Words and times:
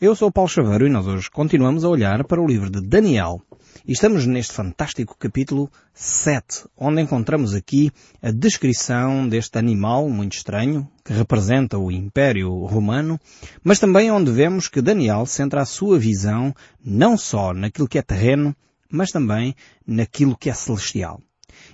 Eu 0.00 0.16
sou 0.16 0.32
Paulo 0.32 0.48
Chaveiro 0.48 0.86
e 0.86 0.90
nós 0.90 1.06
hoje 1.06 1.30
continuamos 1.30 1.84
a 1.84 1.88
olhar 1.90 2.24
para 2.24 2.40
o 2.40 2.46
livro 2.46 2.70
de 2.70 2.80
Daniel. 2.80 3.42
E 3.86 3.92
estamos 3.92 4.24
neste 4.24 4.54
fantástico 4.54 5.14
capítulo 5.18 5.70
7, 5.92 6.64
onde 6.74 7.02
encontramos 7.02 7.54
aqui 7.54 7.90
a 8.22 8.30
descrição 8.30 9.28
deste 9.28 9.58
animal 9.58 10.08
muito 10.08 10.32
estranho, 10.32 10.88
que 11.04 11.12
representa 11.12 11.76
o 11.76 11.92
Império 11.92 12.50
Romano, 12.64 13.20
mas 13.62 13.78
também 13.78 14.10
onde 14.10 14.30
vemos 14.30 14.68
que 14.68 14.80
Daniel 14.80 15.26
centra 15.26 15.60
a 15.60 15.66
sua 15.66 15.98
visão 15.98 16.54
não 16.82 17.18
só 17.18 17.52
naquilo 17.52 17.86
que 17.86 17.98
é 17.98 18.02
terreno, 18.02 18.56
mas 18.90 19.10
também 19.10 19.54
naquilo 19.86 20.34
que 20.34 20.48
é 20.48 20.54
celestial. 20.54 21.20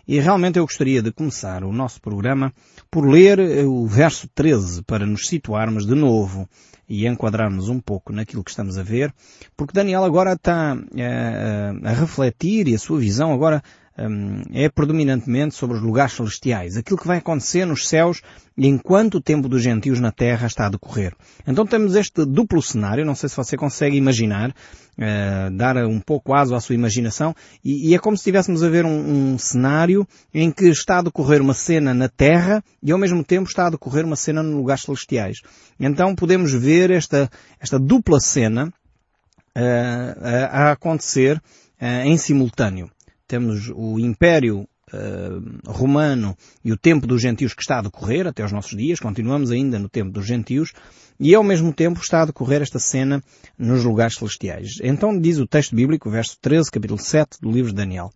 E 0.08 0.18
realmente 0.18 0.58
eu 0.58 0.64
gostaria 0.64 1.00
de 1.00 1.12
começar 1.12 1.62
o 1.62 1.72
nosso 1.72 2.00
programa 2.00 2.52
por 2.90 3.06
ler 3.08 3.38
o 3.66 3.86
verso 3.86 4.28
13 4.34 4.82
para 4.82 5.06
nos 5.06 5.28
situarmos 5.28 5.86
de 5.86 5.95
novo 5.95 6.48
e 6.88 7.06
enquadrarmos 7.06 7.68
um 7.68 7.80
pouco 7.80 8.12
naquilo 8.12 8.45
que 8.45 8.50
estamos 8.50 8.78
a 8.78 8.82
ver, 8.82 9.12
porque 9.56 9.72
Daniel 9.72 10.04
agora 10.04 10.34
está 10.34 10.72
a, 10.72 10.78
eh, 10.95 11.72
a, 11.82 11.90
a 11.90 11.92
refletir 11.92 12.68
e 12.68 12.74
a 12.74 12.78
sua 12.78 12.98
visão 12.98 13.32
agora 13.32 13.62
um, 13.98 14.42
é 14.52 14.68
predominantemente 14.68 15.55
sobre 15.55 15.77
os 15.77 15.82
lugares 15.82 16.12
celestiais, 16.12 16.77
aquilo 16.77 16.98
que 16.98 17.06
vai 17.06 17.18
acontecer 17.18 17.64
nos 17.64 17.88
céus 17.88 18.20
enquanto 18.56 19.16
o 19.16 19.20
tempo 19.20 19.48
dos 19.48 19.62
gentios 19.62 20.00
na 20.00 20.10
terra 20.10 20.46
está 20.46 20.66
a 20.66 20.70
decorrer. 20.70 21.14
Então 21.46 21.66
temos 21.66 21.95
este 21.95 22.24
duplo 22.24 22.62
cenário, 22.62 23.04
não 23.04 23.14
sei 23.14 23.28
se 23.28 23.37
você 23.37 23.56
consegue 23.56 23.96
imaginar, 23.96 24.51
uh, 24.51 25.56
dar 25.56 25.77
um 25.87 26.01
pouco 26.01 26.34
aso 26.34 26.54
à 26.54 26.60
sua 26.60 26.74
imaginação, 26.74 27.34
e, 27.64 27.90
e 27.90 27.95
é 27.95 27.98
como 27.98 28.16
se 28.16 28.23
estivéssemos 28.23 28.62
a 28.62 28.68
ver 28.68 28.84
um, 28.84 29.34
um, 29.34 29.38
cenário 29.38 30.07
em 30.32 30.51
que 30.51 30.66
está 30.66 30.98
a 30.98 31.02
decorrer 31.02 31.42
uma 31.42 31.54
cena 31.54 31.92
na 31.92 32.09
terra 32.09 32.63
e 32.82 32.92
ao 32.92 32.98
mesmo 32.98 33.23
tempo 33.23 33.48
está 33.48 33.66
a 33.66 33.70
decorrer 33.70 34.04
uma 34.04 34.16
cena 34.16 34.42
nos 34.42 34.54
lugares 34.54 34.82
celestiais. 34.82 35.40
Então 35.79 36.15
podemos 36.15 36.52
ver 36.52 36.90
esta, 36.90 37.30
esta 37.60 37.79
dupla 37.79 38.20
cena 38.20 38.68
uh, 38.68 40.24
a 40.51 40.73
acontecer 40.73 41.37
uh, 41.37 41.85
em 42.04 42.16
simultâneo 42.16 42.90
temos 43.27 43.71
o 43.74 43.99
Império 43.99 44.69
uh, 44.93 45.71
Romano 45.71 46.37
e 46.65 46.73
o 46.73 46.77
tempo 46.77 47.07
dos 47.07 47.21
gentios 47.21 47.55
que 47.55 47.63
está 47.63 47.79
a 47.79 47.82
decorrer 47.82 48.27
até 48.27 48.45
os 48.45 48.52
nossos 48.52 48.77
dias, 48.77 49.01
continuamos 49.01 49.51
ainda 49.51 49.79
no 49.79 49.88
tempo 49.88 50.10
dos 50.10 50.27
gentios, 50.27 50.73
e 51.19 51.35
ao 51.35 51.43
mesmo 51.43 51.73
tempo 51.73 52.01
está 52.01 52.23
a 52.23 52.27
decorrer 52.27 52.63
esta 52.63 52.79
cena 52.79 53.23
nos 53.59 53.85
lugares 53.85 54.16
celestiais. 54.16 54.79
Então 54.82 55.19
diz 55.19 55.38
o 55.38 55.47
texto 55.47 55.74
bíblico, 55.74 56.10
verso 56.10 56.37
13, 56.41 56.71
capítulo 56.71 57.01
7 57.01 57.41
do 57.41 57.51
livro 57.51 57.71
de 57.71 57.77
Daniel. 57.77 58.10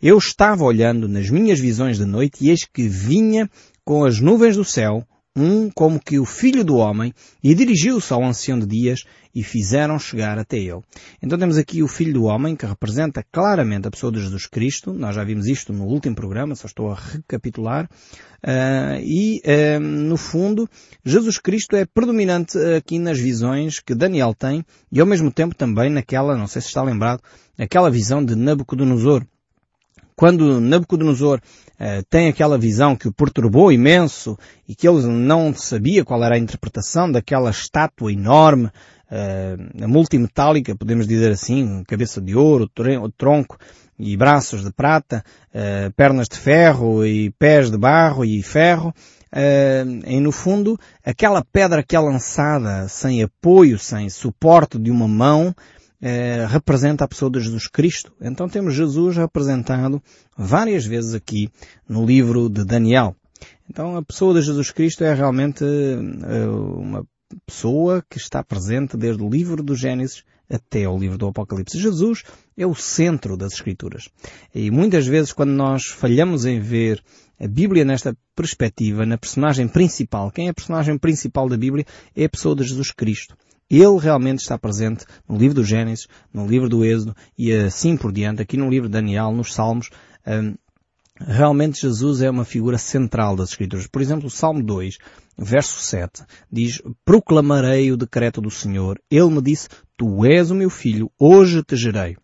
Eu 0.00 0.16
estava 0.18 0.64
olhando 0.64 1.06
nas 1.06 1.28
minhas 1.28 1.60
visões 1.60 1.98
de 1.98 2.04
noite 2.04 2.44
e 2.44 2.50
eis 2.50 2.64
que 2.64 2.88
vinha 2.88 3.48
com 3.84 4.04
as 4.04 4.20
nuvens 4.20 4.56
do 4.56 4.64
céu 4.64 5.06
um 5.36 5.70
como 5.70 6.00
que 6.00 6.18
o 6.18 6.24
filho 6.24 6.64
do 6.64 6.76
homem, 6.76 7.12
e 7.44 7.54
dirigiu-se 7.54 8.12
ao 8.12 8.24
ancião 8.24 8.58
de 8.58 8.66
dias 8.66 9.00
e 9.34 9.42
fizeram 9.42 9.98
chegar 9.98 10.38
até 10.38 10.56
ele. 10.56 10.80
Então 11.22 11.38
temos 11.38 11.58
aqui 11.58 11.82
o 11.82 11.88
filho 11.88 12.14
do 12.14 12.24
homem, 12.24 12.56
que 12.56 12.64
representa 12.64 13.22
claramente 13.30 13.86
a 13.86 13.90
pessoa 13.90 14.10
de 14.10 14.20
Jesus 14.20 14.46
Cristo. 14.46 14.94
Nós 14.94 15.14
já 15.14 15.22
vimos 15.22 15.46
isto 15.46 15.74
no 15.74 15.84
último 15.84 16.16
programa, 16.16 16.54
só 16.54 16.66
estou 16.66 16.90
a 16.90 16.94
recapitular. 16.94 17.86
Uh, 18.42 18.98
e, 19.02 19.42
uh, 19.44 19.80
no 19.80 20.16
fundo, 20.16 20.68
Jesus 21.04 21.38
Cristo 21.38 21.76
é 21.76 21.84
predominante 21.84 22.56
aqui 22.76 22.98
nas 22.98 23.18
visões 23.18 23.78
que 23.78 23.94
Daniel 23.94 24.32
tem 24.32 24.64
e 24.90 25.00
ao 25.00 25.06
mesmo 25.06 25.30
tempo 25.30 25.54
também 25.54 25.90
naquela, 25.90 26.36
não 26.36 26.46
sei 26.46 26.62
se 26.62 26.68
está 26.68 26.82
lembrado, 26.82 27.20
naquela 27.58 27.90
visão 27.90 28.24
de 28.24 28.34
Nabucodonosor 28.34 29.26
quando 30.16 30.60
Nabucodonosor 30.60 31.40
uh, 31.80 32.04
tem 32.08 32.28
aquela 32.28 32.58
visão 32.58 32.96
que 32.96 33.08
o 33.08 33.12
perturbou 33.12 33.72
imenso 33.72 34.38
e 34.68 34.74
que 34.74 34.88
ele 34.88 35.06
não 35.06 35.54
sabia 35.54 36.04
qual 36.04 36.22
era 36.22 36.34
a 36.34 36.38
interpretação 36.38 37.10
daquela 37.10 37.50
estátua 37.50 38.12
enorme, 38.12 38.70
uh, 39.10 39.88
multimetálica, 39.88 40.76
podemos 40.76 41.06
dizer 41.06 41.32
assim, 41.32 41.82
cabeça 41.86 42.20
de 42.20 42.36
ouro, 42.36 42.70
tronco 43.16 43.58
e 43.98 44.16
braços 44.16 44.62
de 44.62 44.72
prata, 44.72 45.24
uh, 45.50 45.92
pernas 45.94 46.28
de 46.28 46.36
ferro 46.36 47.04
e 47.04 47.30
pés 47.38 47.70
de 47.70 47.78
barro 47.78 48.24
e 48.24 48.42
ferro, 48.42 48.88
uh, 49.32 50.06
e 50.06 50.20
no 50.20 50.32
fundo, 50.32 50.78
aquela 51.04 51.44
pedra 51.44 51.82
que 51.82 51.96
é 51.96 52.00
lançada 52.00 52.88
sem 52.88 53.22
apoio, 53.22 53.78
sem 53.78 54.08
suporte 54.10 54.78
de 54.78 54.90
uma 54.90 55.08
mão, 55.08 55.54
eh, 56.00 56.46
representa 56.48 57.04
a 57.04 57.08
pessoa 57.08 57.30
de 57.30 57.40
Jesus 57.40 57.68
Cristo. 57.68 58.12
Então 58.20 58.48
temos 58.48 58.74
Jesus 58.74 59.16
representado 59.16 60.02
várias 60.36 60.84
vezes 60.84 61.14
aqui 61.14 61.50
no 61.88 62.04
livro 62.04 62.48
de 62.48 62.64
Daniel. 62.64 63.14
Então 63.68 63.96
a 63.96 64.02
pessoa 64.02 64.34
de 64.34 64.42
Jesus 64.42 64.70
Cristo 64.70 65.04
é 65.04 65.14
realmente 65.14 65.64
eh, 65.64 66.46
uma 66.48 67.06
pessoa 67.44 68.04
que 68.08 68.18
está 68.18 68.42
presente 68.42 68.96
desde 68.96 69.22
o 69.22 69.28
livro 69.28 69.62
do 69.62 69.74
Gênesis 69.74 70.22
até 70.48 70.88
o 70.88 70.96
livro 70.96 71.18
do 71.18 71.26
Apocalipse. 71.26 71.78
Jesus 71.78 72.22
é 72.56 72.66
o 72.66 72.74
centro 72.74 73.36
das 73.36 73.54
Escrituras. 73.54 74.08
E 74.54 74.70
muitas 74.70 75.06
vezes 75.06 75.32
quando 75.32 75.50
nós 75.50 75.86
falhamos 75.86 76.46
em 76.46 76.60
ver 76.60 77.02
a 77.38 77.46
Bíblia 77.46 77.84
nesta 77.84 78.16
perspectiva, 78.34 79.04
na 79.04 79.18
personagem 79.18 79.68
principal, 79.68 80.30
quem 80.30 80.46
é 80.46 80.50
a 80.50 80.54
personagem 80.54 80.96
principal 80.96 81.48
da 81.48 81.56
Bíblia 81.56 81.84
é 82.14 82.24
a 82.24 82.28
pessoa 82.28 82.54
de 82.54 82.64
Jesus 82.64 82.90
Cristo. 82.92 83.36
Ele 83.68 83.98
realmente 83.98 84.40
está 84.40 84.58
presente 84.58 85.04
no 85.28 85.36
livro 85.36 85.56
do 85.56 85.64
Gênesis, 85.64 86.06
no 86.32 86.46
livro 86.46 86.68
do 86.68 86.84
Êxodo 86.84 87.16
e 87.36 87.52
assim 87.52 87.96
por 87.96 88.12
diante, 88.12 88.42
aqui 88.42 88.56
no 88.56 88.70
livro 88.70 88.88
de 88.88 88.92
Daniel, 88.92 89.32
nos 89.32 89.52
Salmos. 89.52 89.90
Um, 90.26 90.54
realmente 91.18 91.80
Jesus 91.80 92.22
é 92.22 92.30
uma 92.30 92.44
figura 92.44 92.78
central 92.78 93.34
das 93.34 93.50
Escrituras. 93.50 93.86
Por 93.86 94.00
exemplo, 94.00 94.26
o 94.26 94.30
Salmo 94.30 94.62
2, 94.62 94.98
verso 95.36 95.80
7, 95.80 96.22
diz, 96.50 96.80
Proclamarei 97.04 97.90
o 97.90 97.96
decreto 97.96 98.40
do 98.40 98.50
Senhor. 98.50 99.00
Ele 99.10 99.30
me 99.30 99.42
disse, 99.42 99.68
Tu 99.96 100.24
és 100.26 100.50
o 100.50 100.54
meu 100.54 100.70
filho, 100.70 101.10
hoje 101.18 101.62
te 101.62 101.74
gerei. 101.74 102.16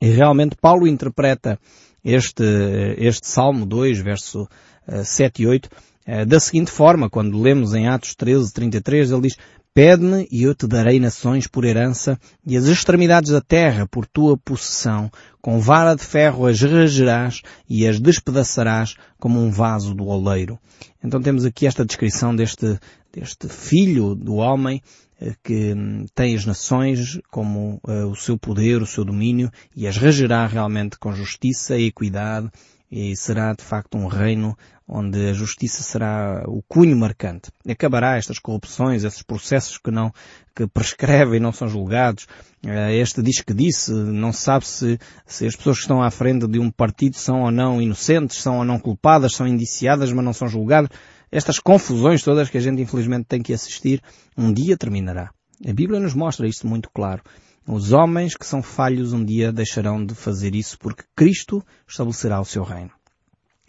E 0.00 0.08
realmente 0.08 0.56
Paulo 0.56 0.86
interpreta 0.86 1.58
este, 2.04 2.44
este 2.96 3.26
Salmo 3.26 3.66
2, 3.66 3.98
verso 3.98 4.48
7 5.04 5.42
e 5.42 5.46
8, 5.46 5.68
eh, 6.06 6.24
da 6.24 6.40
seguinte 6.40 6.70
forma, 6.70 7.10
quando 7.10 7.38
lemos 7.38 7.74
em 7.74 7.86
Atos 7.86 8.14
13, 8.14 8.50
33, 8.52 9.10
ele 9.10 9.20
diz, 9.20 9.36
Pede-me 9.74 10.26
e 10.30 10.42
eu 10.42 10.54
te 10.54 10.66
darei 10.66 10.98
nações 10.98 11.46
por 11.46 11.64
herança 11.64 12.18
e 12.44 12.56
as 12.56 12.64
extremidades 12.64 13.30
da 13.30 13.40
terra 13.40 13.86
por 13.86 14.06
tua 14.06 14.36
possessão. 14.36 15.10
Com 15.40 15.60
vara 15.60 15.94
de 15.94 16.02
ferro 16.02 16.46
as 16.46 16.60
regerás 16.60 17.42
e 17.68 17.86
as 17.86 18.00
despedaçarás 18.00 18.94
como 19.18 19.40
um 19.40 19.50
vaso 19.50 19.94
do 19.94 20.06
oleiro. 20.06 20.58
Então 21.02 21.20
temos 21.20 21.44
aqui 21.44 21.66
esta 21.66 21.84
descrição 21.84 22.34
deste, 22.34 22.78
deste 23.12 23.48
filho 23.48 24.14
do 24.14 24.34
homem 24.34 24.82
eh, 25.20 25.34
que 25.44 25.72
hum, 25.74 26.06
tem 26.14 26.34
as 26.34 26.44
nações 26.44 27.20
como 27.30 27.80
uh, 27.86 28.06
o 28.08 28.16
seu 28.16 28.36
poder, 28.36 28.82
o 28.82 28.86
seu 28.86 29.04
domínio 29.04 29.50
e 29.76 29.86
as 29.86 29.96
regerá 29.96 30.46
realmente 30.46 30.98
com 30.98 31.12
justiça 31.12 31.76
e 31.76 31.86
equidade 31.86 32.50
e 32.90 33.14
será 33.16 33.52
de 33.52 33.62
facto 33.62 33.96
um 33.96 34.06
reino 34.06 34.56
onde 34.86 35.28
a 35.28 35.32
justiça 35.34 35.82
será 35.82 36.44
o 36.46 36.62
cunho 36.62 36.96
marcante. 36.96 37.50
Acabará 37.68 38.16
estas 38.16 38.38
corrupções, 38.38 39.04
esses 39.04 39.22
processos 39.22 39.76
que 39.76 39.90
não, 39.90 40.10
que 40.56 40.66
prescrevem 40.66 41.38
não 41.38 41.52
são 41.52 41.68
julgados. 41.68 42.26
Eh, 42.66 42.96
este 42.96 43.22
diz 43.22 43.42
que 43.42 43.52
disse, 43.52 43.92
não 43.92 44.32
sabe 44.32 44.66
se, 44.66 44.98
se 45.26 45.46
as 45.46 45.54
pessoas 45.54 45.76
que 45.76 45.82
estão 45.82 46.02
à 46.02 46.10
frente 46.10 46.46
de 46.46 46.58
um 46.58 46.70
partido 46.70 47.16
são 47.16 47.42
ou 47.42 47.50
não 47.50 47.82
inocentes, 47.82 48.40
são 48.40 48.58
ou 48.58 48.64
não 48.64 48.78
culpadas, 48.78 49.34
são 49.34 49.46
indiciadas, 49.46 50.10
mas 50.10 50.24
não 50.24 50.32
são 50.32 50.48
julgadas. 50.48 50.88
Estas 51.30 51.58
confusões 51.58 52.22
todas 52.22 52.48
que 52.48 52.56
a 52.56 52.60
gente 52.60 52.80
infelizmente 52.80 53.26
tem 53.26 53.42
que 53.42 53.52
assistir, 53.52 54.00
um 54.36 54.50
dia 54.50 54.78
terminará. 54.78 55.30
A 55.66 55.72
Bíblia 55.74 56.00
nos 56.00 56.14
mostra 56.14 56.48
isto 56.48 56.66
muito 56.66 56.88
claro. 56.88 57.22
Os 57.70 57.92
homens 57.92 58.34
que 58.34 58.46
são 58.46 58.62
falhos 58.62 59.12
um 59.12 59.22
dia 59.22 59.52
deixarão 59.52 60.02
de 60.02 60.14
fazer 60.14 60.54
isso 60.54 60.78
porque 60.78 61.04
Cristo 61.14 61.62
estabelecerá 61.86 62.40
o 62.40 62.44
seu 62.44 62.62
reino. 62.62 62.90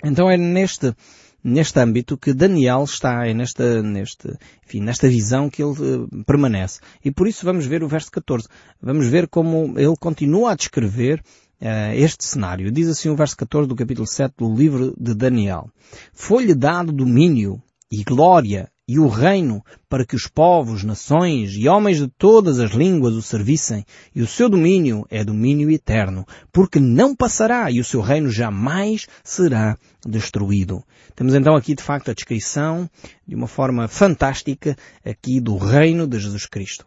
Então 0.02 0.32
é 0.32 0.38
neste, 0.38 0.96
neste 1.44 1.78
âmbito 1.82 2.18
que 2.18 2.34
Daniel 2.34 2.86
está, 2.86 3.28
é 3.28 3.34
nesta, 3.34 3.84
neste, 3.84 4.30
enfim, 4.66 4.80
nesta 4.80 5.10
visão 5.10 5.50
que 5.50 5.62
ele 5.62 5.74
uh, 5.74 6.24
permanece. 6.24 6.80
E 7.04 7.12
por 7.12 7.28
isso 7.28 7.46
vamos 7.46 7.66
ver 7.66 7.84
o 7.84 7.90
verso 7.90 8.10
14. 8.10 8.48
Vamos 8.82 9.06
ver 9.08 9.28
como 9.28 9.78
ele 9.78 9.98
continua 10.00 10.54
a 10.54 10.56
descrever 10.56 11.22
uh, 11.62 11.94
este 11.94 12.24
cenário. 12.24 12.72
Diz 12.72 12.88
assim 12.88 13.10
o 13.10 13.18
verso 13.18 13.36
14 13.36 13.68
do 13.68 13.76
capítulo 13.76 14.08
7 14.08 14.34
do 14.38 14.56
livro 14.56 14.96
de 14.98 15.14
Daniel. 15.14 15.70
Foi-lhe 16.14 16.56
dado 16.56 16.94
domínio 16.94 17.62
e 17.92 18.02
glória 18.06 18.72
e 18.90 18.98
o 18.98 19.08
reino 19.08 19.64
para 19.88 20.04
que 20.04 20.16
os 20.16 20.26
povos, 20.26 20.84
nações 20.84 21.52
e 21.56 21.68
homens 21.68 21.98
de 21.98 22.08
todas 22.08 22.60
as 22.60 22.72
línguas 22.72 23.14
o 23.14 23.22
servissem, 23.22 23.86
e 24.16 24.24
o 24.24 24.26
seu 24.26 24.50
domínio 24.50 25.06
é 25.12 25.24
domínio 25.24 25.70
eterno, 25.70 26.26
porque 26.52 26.80
não 26.80 27.16
passará 27.16 27.70
e 27.70 27.80
o 27.80 27.84
seu 27.84 28.02
reino 28.02 28.32
jamais 28.32 29.06
será 29.24 29.78
destruído. 30.04 30.84
Temos 31.16 31.36
então 31.36 31.56
aqui 31.56 31.76
de 31.76 31.84
facto 31.84 32.10
a 32.10 32.16
descrição 32.16 32.90
de 33.28 33.36
uma 33.36 33.48
forma 33.48 33.88
fantástica 33.88 34.76
aqui 35.06 35.40
do 35.40 35.56
reino 35.56 36.08
de 36.08 36.18
Jesus 36.18 36.48
Cristo. 36.48 36.84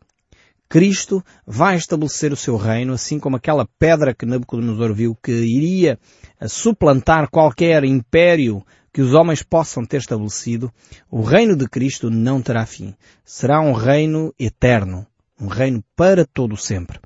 Cristo 0.68 1.22
vai 1.46 1.76
estabelecer 1.76 2.32
o 2.32 2.36
seu 2.36 2.56
reino, 2.56 2.94
assim 2.94 3.20
como 3.20 3.36
aquela 3.36 3.68
pedra 3.78 4.12
que 4.12 4.26
Nabucodonosor 4.26 4.92
viu 4.92 5.16
que 5.22 5.30
iria 5.30 6.00
suplantar 6.48 7.30
qualquer 7.30 7.84
império 7.84 8.64
que 8.92 9.00
os 9.00 9.14
homens 9.14 9.42
possam 9.42 9.84
ter 9.84 9.98
estabelecido, 9.98 10.70
o 11.10 11.22
reino 11.22 11.56
de 11.56 11.66
Cristo 11.66 12.10
não 12.10 12.42
terá 12.42 12.66
fim. 12.66 12.94
Será 13.24 13.60
um 13.60 13.72
reino 13.72 14.34
eterno, 14.38 15.06
um 15.40 15.46
reino 15.46 15.82
para 15.96 16.26
todo 16.26 16.56
sempre. 16.56 17.00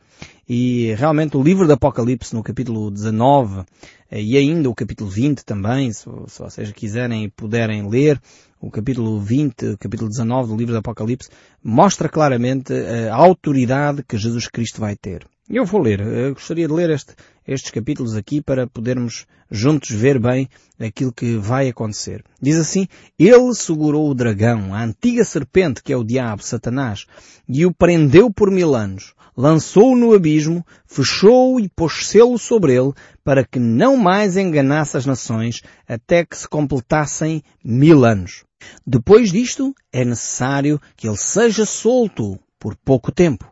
E 0.49 0.95
realmente 0.95 1.37
o 1.37 1.43
livro 1.43 1.67
do 1.67 1.73
Apocalipse, 1.73 2.35
no 2.35 2.43
capítulo 2.43 2.91
19, 2.91 3.65
eh, 4.11 4.23
e 4.23 4.37
ainda 4.37 4.71
o 4.71 4.75
capítulo 4.75 5.11
20 5.11 5.45
também, 5.45 5.93
se, 5.93 6.05
se 6.29 6.39
vocês 6.39 6.71
quiserem 6.73 7.25
e 7.25 7.31
puderem 7.31 7.89
ler, 7.89 8.21
o 8.61 8.71
capítulo 8.71 9.21
20, 9.21 9.67
o 9.67 9.79
capítulo 9.79 10.09
19 10.09 10.49
do 10.49 10.57
livro 10.57 10.73
do 10.73 10.79
Apocalipse, 10.79 11.31
mostra 11.63 12.09
claramente 12.09 12.73
eh, 12.73 13.09
a 13.09 13.17
autoridade 13.17 14.05
que 14.05 14.17
Jesus 14.17 14.47
Cristo 14.49 14.81
vai 14.81 14.95
ter. 14.95 15.27
Eu 15.49 15.65
vou 15.65 15.81
ler, 15.81 16.01
eu 16.01 16.35
gostaria 16.35 16.67
de 16.67 16.75
ler 16.75 16.91
este, 16.91 17.15
estes 17.47 17.71
capítulos 17.71 18.17
aqui 18.17 18.43
para 18.43 18.67
podermos 18.67 19.27
juntos 19.49 19.91
ver 19.91 20.19
bem 20.19 20.49
aquilo 20.77 21.13
que 21.13 21.37
vai 21.37 21.69
acontecer. 21.69 22.25
Diz 22.43 22.57
assim, 22.57 22.89
Ele 23.17 23.55
segurou 23.55 24.11
o 24.11 24.15
dragão, 24.15 24.75
a 24.75 24.83
antiga 24.83 25.25
serpente 25.25 25.85
que 25.85 25.93
é 25.93 25.97
o 25.97 26.03
diabo, 26.03 26.43
Satanás, 26.43 27.07
e 27.49 27.65
o 27.65 27.73
prendeu 27.73 28.29
por 28.29 28.51
mil 28.51 28.75
anos, 28.75 29.15
lançou-o 29.37 29.95
no 29.95 30.15
abismo, 30.15 30.67
fechou-o 30.85 31.61
e 31.61 31.69
pôs 31.69 32.09
selo 32.09 32.37
sobre 32.39 32.75
ele, 32.75 32.93
para 33.23 33.45
que 33.45 33.61
não 33.61 33.97
mais 33.97 34.37
enganasse 34.37 34.97
as 34.97 35.07
nações, 35.07 35.63
até 35.87 36.25
que 36.25 36.37
se 36.37 36.49
completassem 36.49 37.41
mil 37.65 38.05
anos. 38.05 38.43
Depois 38.85 39.31
disto, 39.31 39.73
é 39.93 40.05
necessário 40.05 40.81
que 40.97 41.07
ele 41.07 41.17
seja 41.17 41.65
solto 41.65 42.37
por 42.59 42.75
pouco 42.75 43.13
tempo. 43.13 43.49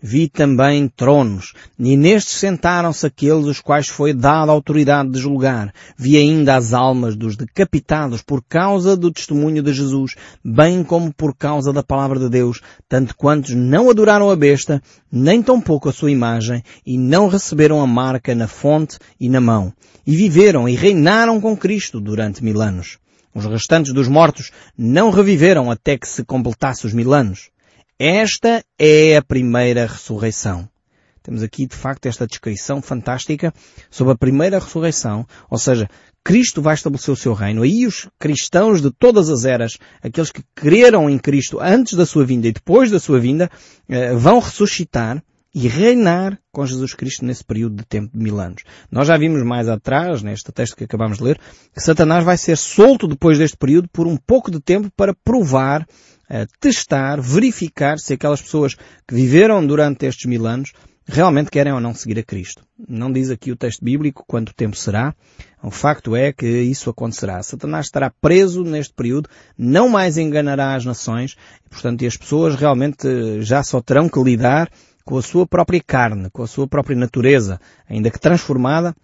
Vi 0.00 0.28
também 0.28 0.88
tronos, 0.88 1.52
e 1.78 1.96
nestes 1.96 2.36
sentaram-se 2.36 3.06
aqueles 3.06 3.46
os 3.46 3.60
quais 3.60 3.88
foi 3.88 4.12
dada 4.12 4.50
a 4.50 4.54
autoridade 4.54 5.10
de 5.10 5.18
julgar. 5.18 5.74
Vi 5.96 6.16
ainda 6.16 6.56
as 6.56 6.72
almas 6.72 7.16
dos 7.16 7.36
decapitados 7.36 8.22
por 8.22 8.42
causa 8.42 8.96
do 8.96 9.10
testemunho 9.10 9.62
de 9.62 9.72
Jesus, 9.72 10.14
bem 10.44 10.82
como 10.82 11.12
por 11.12 11.34
causa 11.36 11.72
da 11.72 11.82
palavra 11.82 12.18
de 12.18 12.28
Deus, 12.28 12.60
tanto 12.88 13.16
quantos 13.16 13.54
não 13.54 13.90
adoraram 13.90 14.30
a 14.30 14.36
besta, 14.36 14.82
nem 15.10 15.42
tampouco 15.42 15.88
a 15.88 15.92
sua 15.92 16.10
imagem, 16.10 16.62
e 16.86 16.96
não 16.96 17.28
receberam 17.28 17.82
a 17.82 17.86
marca 17.86 18.34
na 18.34 18.48
fonte 18.48 18.98
e 19.18 19.28
na 19.28 19.40
mão. 19.40 19.72
E 20.06 20.16
viveram 20.16 20.68
e 20.68 20.74
reinaram 20.74 21.40
com 21.40 21.56
Cristo 21.56 22.00
durante 22.00 22.42
mil 22.42 22.62
anos. 22.62 22.98
Os 23.34 23.44
restantes 23.44 23.92
dos 23.92 24.08
mortos 24.08 24.50
não 24.76 25.10
reviveram 25.10 25.70
até 25.70 25.98
que 25.98 26.08
se 26.08 26.24
completasse 26.24 26.86
os 26.86 26.94
mil 26.94 27.12
anos. 27.12 27.50
Esta 27.98 28.64
é 28.78 29.16
a 29.16 29.22
primeira 29.22 29.84
ressurreição. 29.84 30.68
Temos 31.20 31.42
aqui, 31.42 31.66
de 31.66 31.74
facto, 31.74 32.06
esta 32.06 32.28
descrição 32.28 32.80
fantástica 32.80 33.52
sobre 33.90 34.12
a 34.12 34.16
primeira 34.16 34.60
ressurreição, 34.60 35.26
ou 35.50 35.58
seja, 35.58 35.90
Cristo 36.22 36.62
vai 36.62 36.74
estabelecer 36.74 37.12
o 37.12 37.16
seu 37.16 37.32
reino. 37.32 37.62
Aí 37.62 37.84
os 37.88 38.08
cristãos 38.16 38.80
de 38.80 38.92
todas 38.92 39.28
as 39.28 39.44
eras, 39.44 39.78
aqueles 40.00 40.30
que 40.30 40.44
creram 40.54 41.10
em 41.10 41.18
Cristo 41.18 41.58
antes 41.60 41.94
da 41.94 42.06
sua 42.06 42.24
vinda 42.24 42.46
e 42.46 42.52
depois 42.52 42.88
da 42.88 43.00
sua 43.00 43.18
vinda, 43.18 43.50
eh, 43.88 44.14
vão 44.14 44.38
ressuscitar 44.38 45.20
e 45.54 45.66
reinar 45.66 46.38
com 46.52 46.66
Jesus 46.66 46.94
Cristo 46.94 47.24
nesse 47.24 47.44
período 47.44 47.76
de 47.76 47.84
tempo 47.84 48.16
de 48.16 48.22
mil 48.22 48.38
anos. 48.38 48.62
Nós 48.90 49.08
já 49.08 49.16
vimos 49.16 49.42
mais 49.42 49.68
atrás, 49.68 50.22
neste 50.22 50.52
texto 50.52 50.76
que 50.76 50.84
acabamos 50.84 51.18
de 51.18 51.24
ler, 51.24 51.40
que 51.74 51.80
Satanás 51.80 52.24
vai 52.24 52.36
ser 52.36 52.56
solto 52.56 53.08
depois 53.08 53.38
deste 53.38 53.56
período 53.56 53.88
por 53.92 54.06
um 54.06 54.16
pouco 54.16 54.50
de 54.50 54.60
tempo 54.60 54.90
para 54.96 55.14
provar 55.24 55.86
testar, 56.60 57.20
verificar 57.20 57.98
se 57.98 58.14
aquelas 58.14 58.42
pessoas 58.42 58.74
que 59.06 59.14
viveram 59.14 59.66
durante 59.66 60.06
estes 60.06 60.26
mil 60.26 60.46
anos 60.46 60.72
realmente 61.06 61.50
querem 61.50 61.72
ou 61.72 61.80
não 61.80 61.94
seguir 61.94 62.18
a 62.18 62.22
Cristo. 62.22 62.62
Não 62.86 63.10
diz 63.10 63.30
aqui 63.30 63.50
o 63.50 63.56
texto 63.56 63.82
bíblico 63.82 64.24
quanto 64.28 64.54
tempo 64.54 64.76
será. 64.76 65.14
O 65.62 65.70
facto 65.70 66.14
é 66.14 66.32
que 66.32 66.46
isso 66.46 66.90
acontecerá. 66.90 67.42
Satanás 67.42 67.86
estará 67.86 68.12
preso 68.20 68.62
neste 68.62 68.92
período, 68.92 69.28
não 69.56 69.88
mais 69.88 70.18
enganará 70.18 70.74
as 70.74 70.84
nações, 70.84 71.34
portanto, 71.70 72.04
as 72.04 72.16
pessoas 72.16 72.54
realmente 72.54 73.40
já 73.40 73.62
só 73.62 73.80
terão 73.80 74.08
que 74.08 74.22
lidar 74.22 74.70
com 75.08 75.16
a 75.16 75.22
sua 75.22 75.46
própria 75.46 75.82
carne, 75.82 76.28
com 76.30 76.42
a 76.42 76.46
sua 76.46 76.68
própria 76.68 76.94
natureza, 76.94 77.58
ainda 77.88 78.10
que 78.10 78.20
transformada, 78.20 78.94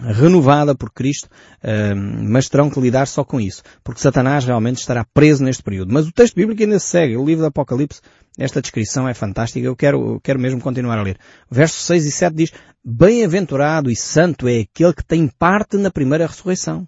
renovada 0.00 0.72
por 0.72 0.92
Cristo, 0.92 1.28
ehm, 1.64 2.28
mas 2.28 2.48
terão 2.48 2.70
que 2.70 2.78
lidar 2.78 3.08
só 3.08 3.24
com 3.24 3.40
isso, 3.40 3.60
porque 3.82 4.00
Satanás 4.00 4.44
realmente 4.44 4.76
estará 4.76 5.04
preso 5.04 5.42
neste 5.42 5.60
período. 5.60 5.92
Mas 5.92 6.06
o 6.06 6.12
texto 6.12 6.36
bíblico 6.36 6.62
ainda 6.62 6.78
se 6.78 6.86
segue, 6.86 7.16
o 7.16 7.24
livro 7.24 7.42
do 7.42 7.48
Apocalipse, 7.48 8.00
esta 8.38 8.62
descrição 8.62 9.08
é 9.08 9.14
fantástica, 9.14 9.66
eu 9.66 9.74
quero, 9.74 10.20
quero 10.22 10.38
mesmo 10.38 10.60
continuar 10.60 10.96
a 10.96 11.02
ler. 11.02 11.18
Versos 11.50 11.86
6 11.86 12.06
e 12.06 12.12
7 12.12 12.36
diz, 12.36 12.52
Bem-aventurado 12.84 13.90
e 13.90 13.96
santo 13.96 14.46
é 14.46 14.60
aquele 14.60 14.94
que 14.94 15.04
tem 15.04 15.26
parte 15.26 15.76
na 15.76 15.90
primeira 15.90 16.24
ressurreição. 16.24 16.86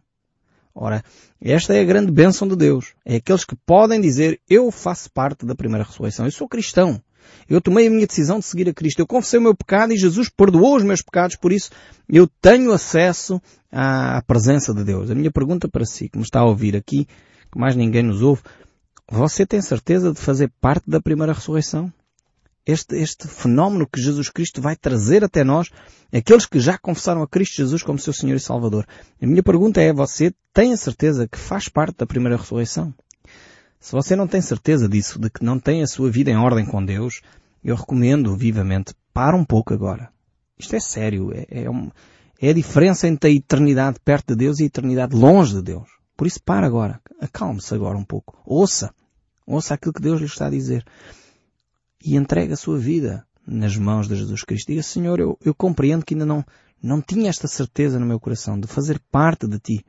Ora, 0.73 1.03
esta 1.41 1.75
é 1.75 1.81
a 1.81 1.85
grande 1.85 2.13
bênção 2.13 2.47
de 2.47 2.55
Deus. 2.55 2.95
É 3.05 3.17
aqueles 3.17 3.45
que 3.45 3.57
podem 3.67 4.01
dizer, 4.01 4.41
eu 4.49 4.71
faço 4.71 5.11
parte 5.11 5.45
da 5.45 5.57
primeira 5.57 5.83
ressurreição, 5.83 6.25
eu 6.25 6.31
sou 6.31 6.49
cristão. 6.49 7.03
Eu 7.49 7.61
tomei 7.61 7.87
a 7.87 7.91
minha 7.91 8.07
decisão 8.07 8.39
de 8.39 8.45
seguir 8.45 8.69
a 8.69 8.75
Cristo. 8.75 9.01
Eu 9.01 9.07
confessei 9.07 9.39
o 9.39 9.43
meu 9.43 9.55
pecado 9.55 9.93
e 9.93 9.97
Jesus 9.97 10.29
perdoou 10.29 10.77
os 10.77 10.83
meus 10.83 11.03
pecados, 11.03 11.37
por 11.37 11.53
isso 11.53 11.71
eu 12.09 12.27
tenho 12.41 12.73
acesso 12.73 13.41
à 13.71 14.23
presença 14.27 14.73
de 14.73 14.85
Deus. 14.85 15.11
A 15.11 15.15
minha 15.15 15.31
pergunta 15.31 15.69
para 15.69 15.85
si, 15.85 16.09
que 16.09 16.19
me 16.19 16.25
está 16.25 16.41
a 16.41 16.47
ouvir 16.47 16.77
aqui, 16.77 17.07
que 17.51 17.59
mais 17.59 17.77
ninguém 17.77 18.03
nos 18.03 18.23
ouve, 18.23 18.43
você 19.11 19.45
tem 19.45 19.61
certeza 19.61 20.13
de 20.13 20.21
fazer 20.21 20.51
parte 20.61 20.89
da 20.89 21.01
primeira 21.01 21.33
ressurreição? 21.33 21.93
Este, 22.67 22.97
este 22.97 23.29
fenómeno 23.29 23.87
que 23.87 24.01
Jesus 24.01 24.31
Cristo 24.31 24.63
vai 24.63 24.75
trazer 24.75 25.23
até 25.23 25.45
nós, 25.45 25.69
aqueles 26.11 26.47
que 26.47 26.59
já 26.59 26.79
confessaram 26.79 27.23
a 27.23 27.29
Cristo 27.29 27.57
Jesus 27.57 27.83
como 27.83 27.99
seu 27.99 28.15
Senhor 28.15 28.37
e 28.37 28.41
Salvador. 28.41 28.87
A 29.21 29.27
minha 29.27 29.43
pergunta 29.43 29.83
é, 29.83 29.93
você 29.93 30.33
tem 30.53 30.73
a 30.73 30.77
certeza 30.77 31.29
que 31.29 31.39
faz 31.39 31.69
parte 31.69 31.99
da 31.99 32.07
primeira 32.07 32.39
ressurreição? 32.39 32.95
Se 33.85 33.93
você 33.93 34.17
não 34.17 34.27
tem 34.27 34.41
certeza 34.41 34.89
disso, 34.89 35.19
de 35.19 35.29
que 35.29 35.45
não 35.45 35.61
tem 35.61 35.83
a 35.83 35.87
sua 35.87 36.11
vida 36.11 36.31
em 36.31 36.39
ordem 36.39 36.65
com 36.65 36.83
Deus, 36.83 37.21
eu 37.63 37.77
recomendo 37.77 38.35
vivamente, 38.35 38.95
para 39.13 39.37
um 39.37 39.45
pouco 39.45 39.75
agora. 39.75 40.11
Isto 40.59 40.77
é 40.77 40.81
sério. 40.81 41.33
É, 41.35 41.65
é, 41.65 41.71
um, 41.71 41.91
é, 42.41 42.49
a 42.49 42.55
diferença 42.55 43.07
entre 43.07 43.29
a 43.29 43.35
eternidade 43.35 43.99
perto 44.03 44.29
de 44.29 44.37
Deus 44.37 44.59
e 44.59 44.63
a 44.63 44.67
eternidade 44.69 45.15
longe 45.15 45.57
de 45.57 45.61
Deus. 45.61 45.87
Por 46.17 46.27
isso, 46.27 46.43
para 46.43 46.67
agora. 46.67 46.99
Acalme-se 47.21 47.75
agora 47.75 47.99
um 47.99 48.05
pouco. 48.05 48.41
Ouça. 48.47 48.91
Ouça 49.47 49.75
aquilo 49.75 49.93
que 49.93 50.01
Deus 50.01 50.19
lhe 50.19 50.27
está 50.27 50.47
a 50.47 50.51
dizer. 50.51 50.83
E 52.03 52.17
entregue 52.17 52.55
a 52.55 52.57
sua 52.57 52.79
vida 52.79 53.27
nas 53.47 53.77
mãos 53.77 54.09
de 54.09 54.17
Jesus 54.17 54.43
Cristo. 54.45 54.69
Diga, 54.69 54.83
Senhor, 54.83 55.21
eu, 55.21 55.39
eu 55.45 55.55
compreendo 55.55 56.07
que 56.07 56.15
ainda 56.15 56.25
não, 56.25 56.43
não 56.83 57.03
tinha 57.03 57.29
esta 57.29 57.47
certeza 57.47 58.01
no 58.01 58.07
meu 58.07 58.19
coração 58.19 58.59
de 58.59 58.67
fazer 58.67 58.99
parte 59.13 59.47
de 59.47 59.59
Ti. 59.59 59.85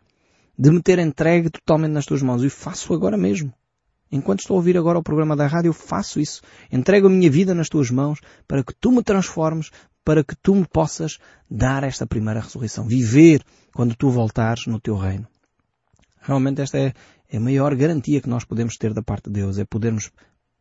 De 0.59 0.69
me 0.69 0.81
ter 0.81 0.99
entregue 0.99 1.49
totalmente 1.49 1.93
nas 1.93 2.05
Tuas 2.05 2.21
mãos. 2.21 2.43
E 2.43 2.49
faço 2.49 2.93
agora 2.93 3.15
mesmo. 3.15 3.53
Enquanto 4.15 4.39
estou 4.39 4.55
a 4.55 4.57
ouvir 4.59 4.77
agora 4.77 4.97
o 4.97 5.03
programa 5.03 5.35
da 5.35 5.45
rádio, 5.45 5.69
eu 5.69 5.73
faço 5.73 6.21
isso. 6.21 6.41
Entrego 6.71 7.07
a 7.07 7.09
minha 7.09 7.29
vida 7.29 7.53
nas 7.53 7.67
tuas 7.67 7.91
mãos 7.91 8.21
para 8.47 8.63
que 8.63 8.73
tu 8.73 8.89
me 8.89 9.03
transformes, 9.03 9.71
para 10.05 10.23
que 10.23 10.35
tu 10.37 10.55
me 10.55 10.65
possas 10.65 11.19
dar 11.51 11.83
esta 11.83 12.07
primeira 12.07 12.39
ressurreição. 12.39 12.87
Viver 12.87 13.43
quando 13.73 13.93
tu 13.93 14.09
voltares 14.09 14.67
no 14.67 14.79
teu 14.79 14.95
reino. 14.95 15.27
Realmente 16.21 16.61
esta 16.61 16.77
é, 16.77 16.93
é 17.29 17.37
a 17.37 17.41
maior 17.41 17.75
garantia 17.75 18.21
que 18.21 18.29
nós 18.29 18.45
podemos 18.45 18.77
ter 18.77 18.93
da 18.93 19.03
parte 19.03 19.25
de 19.25 19.41
Deus. 19.41 19.59
É 19.59 19.65
podermos 19.65 20.09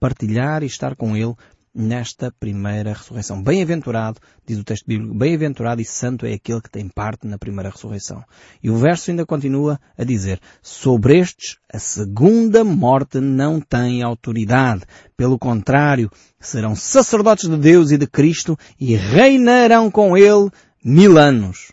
partilhar 0.01 0.65
e 0.65 0.67
estar 0.67 0.97
com 0.97 1.17
Ele 1.17 1.35
nesta 1.75 2.31
primeira 2.31 2.93
ressurreição. 2.93 3.43
Bem-aventurado, 3.43 4.21
diz 4.47 4.59
o 4.59 4.65
texto 4.65 4.87
bíblico, 4.87 5.15
bem-aventurado 5.15 5.83
e 5.83 5.85
santo 5.85 6.25
é 6.25 6.35
aquele 6.35 6.61
que 6.61 6.71
tem 6.71 6.89
parte 6.89 7.27
na 7.27 7.37
primeira 7.37 7.71
ressurreição. 7.71 8.23
E 8.63 8.71
o 8.71 8.77
verso 8.77 9.11
ainda 9.11 9.27
continua 9.27 9.81
a 9.99 10.05
dizer, 10.05 10.41
sobre 10.63 11.19
estes 11.19 11.57
a 11.73 11.79
segunda 11.79 12.63
morte 12.63 13.19
não 13.19 13.61
tem 13.61 14.03
autoridade. 14.03 14.85
Pelo 15.17 15.39
contrário, 15.39 16.11
serão 16.39 16.77
sacerdotes 16.77 17.49
de 17.49 17.57
Deus 17.57 17.91
e 17.91 17.99
de 17.99 18.07
Cristo 18.07 18.57
e 18.79 18.95
reinarão 18.95 19.91
com 19.91 20.17
Ele 20.17 20.51
mil 20.85 21.19
anos. 21.19 21.73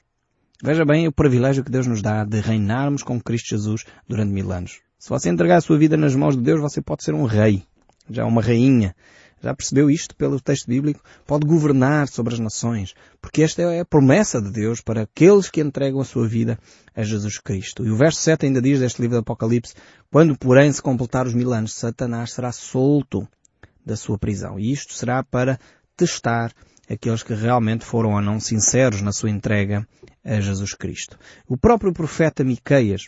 Veja 0.64 0.86
bem 0.86 1.08
o 1.08 1.12
privilégio 1.12 1.64
que 1.64 1.72
Deus 1.72 1.86
nos 1.86 2.02
dá 2.02 2.24
de 2.24 2.40
reinarmos 2.40 3.04
com 3.04 3.20
Cristo 3.20 3.50
Jesus 3.50 3.84
durante 4.08 4.32
mil 4.32 4.52
anos. 4.52 4.80
Se 4.98 5.10
você 5.10 5.30
entregar 5.30 5.58
a 5.58 5.62
sua 5.62 5.78
vida 5.78 5.98
nas 5.98 6.16
mãos 6.16 6.36
de 6.36 6.44
Deus, 6.44 6.62
você 6.62 6.82
pode 6.82 7.04
ser 7.04 7.16
um 7.16 7.26
rei, 7.26 7.64
já 8.08 8.26
uma 8.26 8.42
rainha, 8.42 8.96
já 9.42 9.56
percebeu 9.56 9.90
isto 9.90 10.16
pelo 10.16 10.40
texto 10.40 10.68
bíblico? 10.68 11.02
Pode 11.26 11.48
governar 11.48 12.08
sobre 12.08 12.34
as 12.34 12.40
nações, 12.40 12.94
porque 13.20 13.42
esta 13.42 13.62
é 13.62 13.80
a 13.80 13.86
promessa 13.86 14.42
de 14.42 14.52
Deus 14.52 14.82
para 14.82 15.02
aqueles 15.02 15.50
que 15.50 15.62
entregam 15.62 16.00
a 16.00 16.06
sua 16.06 16.28
vida 16.28 16.60
a 16.96 17.04
Jesus 17.04 17.40
Cristo. 17.40 17.86
E 17.86 17.90
o 17.90 17.96
verso 17.96 18.22
7 18.22 18.46
ainda 18.46 18.62
diz 18.62 18.80
deste 18.80 19.02
livro 19.02 19.18
do 19.18 19.22
Apocalipse, 19.22 19.74
quando 20.12 20.38
porém 20.38 20.72
se 20.72 20.82
completar 20.82 21.26
os 21.26 21.34
mil 21.34 21.54
anos, 21.54 21.74
Satanás 21.74 22.34
será 22.34 22.52
solto 22.52 23.28
da 23.86 23.96
sua 23.96 24.18
prisão. 24.18 24.60
E 24.60 24.72
isto 24.72 24.94
será 24.94 25.24
para 25.24 25.60
testar 25.98 26.54
aqueles 26.90 27.24
que 27.24 27.34
realmente 27.34 27.86
foram 27.86 28.12
ou 28.14 28.22
não 28.22 28.40
sinceros 28.40 29.02
na 29.02 29.12
sua 29.12 29.30
entrega 29.30 29.88
a 30.24 30.40
Jesus 30.40 30.74
Cristo. 30.74 31.18
O 31.48 31.58
próprio 31.58 31.94
profeta 31.94 32.44
Miqueias 32.44 33.08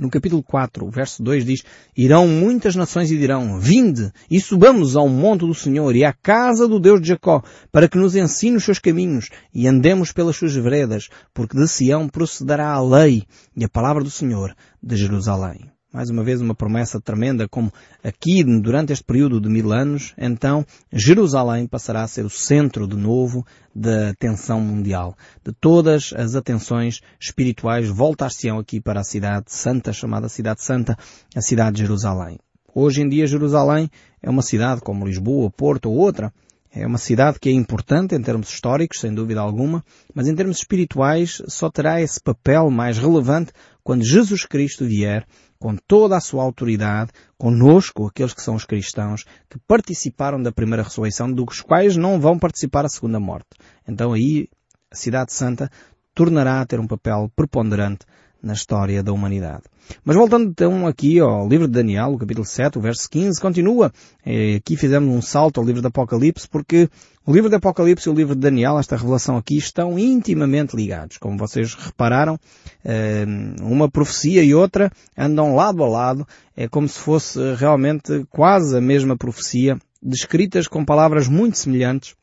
No 0.00 0.08
capítulo 0.08 0.42
4, 0.42 0.86
o 0.86 0.90
verso 0.90 1.22
2 1.22 1.44
diz, 1.44 1.62
Irão 1.94 2.26
muitas 2.26 2.74
nações 2.74 3.10
e 3.10 3.18
dirão, 3.18 3.60
Vinde 3.60 4.10
e 4.30 4.40
subamos 4.40 4.96
ao 4.96 5.06
monte 5.06 5.40
do 5.40 5.54
Senhor 5.54 5.94
e 5.94 6.06
à 6.06 6.12
casa 6.14 6.66
do 6.66 6.80
Deus 6.80 7.02
de 7.02 7.08
Jacó, 7.08 7.42
para 7.70 7.86
que 7.86 7.98
nos 7.98 8.16
ensine 8.16 8.56
os 8.56 8.64
seus 8.64 8.78
caminhos 8.78 9.28
e 9.52 9.68
andemos 9.68 10.10
pelas 10.10 10.36
suas 10.36 10.54
veredas, 10.54 11.10
porque 11.34 11.54
de 11.54 11.68
Sião 11.68 12.08
procederá 12.08 12.72
a 12.72 12.82
lei 12.82 13.24
e 13.54 13.62
a 13.62 13.68
palavra 13.68 14.02
do 14.02 14.10
Senhor 14.10 14.56
de 14.82 14.96
Jerusalém 14.96 15.70
mais 15.92 16.08
uma 16.08 16.22
vez 16.22 16.40
uma 16.40 16.54
promessa 16.54 17.00
tremenda, 17.00 17.48
como 17.48 17.72
aqui 18.02 18.44
durante 18.44 18.92
este 18.92 19.04
período 19.04 19.40
de 19.40 19.48
mil 19.48 19.72
anos, 19.72 20.14
então 20.16 20.64
Jerusalém 20.92 21.66
passará 21.66 22.02
a 22.02 22.08
ser 22.08 22.24
o 22.24 22.30
centro 22.30 22.86
de 22.86 22.96
novo 22.96 23.44
da 23.74 24.10
atenção 24.10 24.60
mundial. 24.60 25.16
De 25.44 25.52
todas 25.52 26.12
as 26.16 26.36
atenções 26.36 27.00
espirituais 27.20 27.88
voltar-se-ão 27.88 28.58
aqui 28.58 28.80
para 28.80 29.00
a 29.00 29.04
cidade 29.04 29.46
santa, 29.48 29.92
chamada 29.92 30.28
Cidade 30.28 30.62
Santa, 30.62 30.96
a 31.34 31.40
cidade 31.40 31.76
de 31.76 31.82
Jerusalém. 31.82 32.38
Hoje 32.72 33.02
em 33.02 33.08
dia 33.08 33.26
Jerusalém 33.26 33.90
é 34.22 34.30
uma 34.30 34.42
cidade 34.42 34.80
como 34.80 35.06
Lisboa, 35.06 35.50
Porto 35.50 35.90
ou 35.90 35.96
outra, 35.96 36.32
é 36.72 36.86
uma 36.86 36.98
cidade 36.98 37.40
que 37.40 37.48
é 37.48 37.52
importante 37.52 38.14
em 38.14 38.22
termos 38.22 38.48
históricos, 38.48 39.00
sem 39.00 39.12
dúvida 39.12 39.40
alguma, 39.40 39.84
mas 40.14 40.28
em 40.28 40.36
termos 40.36 40.58
espirituais 40.58 41.42
só 41.48 41.68
terá 41.68 42.00
esse 42.00 42.20
papel 42.22 42.70
mais 42.70 42.96
relevante 42.96 43.50
quando 43.90 44.04
Jesus 44.04 44.46
Cristo 44.46 44.84
vier 44.84 45.26
com 45.58 45.74
toda 45.74 46.16
a 46.16 46.20
sua 46.20 46.44
autoridade, 46.44 47.10
conosco, 47.36 48.06
aqueles 48.06 48.32
que 48.32 48.40
são 48.40 48.54
os 48.54 48.64
cristãos, 48.64 49.24
que 49.48 49.58
participaram 49.66 50.40
da 50.40 50.52
primeira 50.52 50.84
ressurreição, 50.84 51.28
dos 51.28 51.60
quais 51.60 51.96
não 51.96 52.20
vão 52.20 52.38
participar 52.38 52.84
a 52.84 52.88
segunda 52.88 53.18
morte. 53.18 53.48
Então 53.88 54.12
aí 54.12 54.48
a 54.92 54.94
Cidade 54.94 55.32
Santa 55.32 55.68
tornará 56.14 56.60
a 56.60 56.66
ter 56.66 56.78
um 56.78 56.86
papel 56.86 57.32
preponderante 57.34 58.06
na 58.42 58.52
história 58.52 59.02
da 59.02 59.12
humanidade. 59.12 59.62
Mas 60.04 60.16
voltando 60.16 60.48
então 60.48 60.86
aqui 60.86 61.18
ao 61.18 61.48
livro 61.48 61.66
de 61.66 61.72
Daniel, 61.72 62.12
o 62.12 62.18
capítulo 62.18 62.46
7, 62.46 62.78
o 62.78 62.80
verso 62.80 63.08
15, 63.10 63.40
continua. 63.40 63.92
É, 64.24 64.56
aqui 64.56 64.76
fizemos 64.76 65.14
um 65.14 65.20
salto 65.20 65.60
ao 65.60 65.66
livro 65.66 65.82
do 65.82 65.88
Apocalipse, 65.88 66.48
porque 66.48 66.88
o 67.26 67.32
livro 67.32 67.50
do 67.50 67.56
Apocalipse 67.56 68.08
e 68.08 68.12
o 68.12 68.14
livro 68.14 68.34
de 68.34 68.40
Daniel, 68.40 68.78
esta 68.78 68.96
revelação 68.96 69.36
aqui, 69.36 69.56
estão 69.56 69.98
intimamente 69.98 70.76
ligados. 70.76 71.18
Como 71.18 71.36
vocês 71.36 71.74
repararam, 71.74 72.38
é, 72.84 73.24
uma 73.60 73.90
profecia 73.90 74.42
e 74.42 74.54
outra 74.54 74.90
andam 75.16 75.54
lado 75.54 75.82
a 75.82 75.88
lado. 75.88 76.26
É 76.56 76.68
como 76.68 76.88
se 76.88 76.98
fosse 76.98 77.38
realmente 77.54 78.24
quase 78.30 78.76
a 78.76 78.80
mesma 78.80 79.16
profecia, 79.16 79.78
descritas 80.02 80.66
com 80.66 80.84
palavras 80.84 81.28
muito 81.28 81.58
semelhantes, 81.58 82.14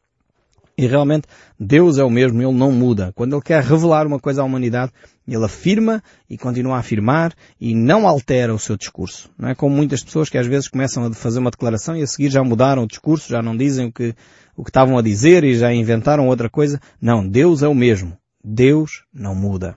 e 0.78 0.86
realmente 0.86 1.28
Deus 1.60 1.98
é 1.98 2.04
o 2.04 2.10
mesmo, 2.10 2.40
Ele 2.40 2.54
não 2.54 2.72
muda. 2.72 3.12
Quando 3.16 3.34
Ele 3.34 3.42
quer 3.42 3.64
revelar 3.64 4.06
uma 4.06 4.20
coisa 4.20 4.44
à 4.44 4.46
humanidade, 4.46 4.92
Ele 5.28 5.44
afirma 5.44 6.04
e 6.30 6.38
continua 6.38 6.76
a 6.76 6.80
afirmar 6.80 7.34
e 7.60 7.74
não 7.74 8.08
altera 8.08 8.54
o 8.54 8.60
seu 8.60 8.78
discurso. 8.78 9.28
Não 9.40 9.50
é 9.50 9.56
como 9.56 9.76
muitas 9.76 10.04
pessoas 10.04 10.30
que 10.30 10.38
às 10.38 10.46
vezes 10.46 10.68
começam 10.68 11.04
a 11.06 11.14
fazer 11.14 11.40
uma 11.40 11.50
declaração 11.50 11.98
e 11.98 12.04
a 12.04 12.08
seguir 12.08 12.30
já 12.30 12.44
mudaram 12.44 12.84
o 12.84 12.88
discurso, 12.88 13.28
já 13.28 13.42
não 13.42 13.58
dizem 13.58 13.88
o 13.88 13.92
que, 13.92 14.14
o 14.56 14.64
que 14.64 14.70
estavam 14.70 15.00
a 15.00 15.02
dizer 15.02 15.44
e 15.44 15.56
já 15.56 15.74
inventaram 15.74 16.28
outra 16.28 16.48
coisa. 16.48 16.80
Não, 17.02 17.28
Deus 17.28 17.64
é 17.64 17.68
o 17.68 17.74
mesmo. 17.74 18.16
Deus 18.44 19.04
não 19.12 19.34
muda. 19.34 19.76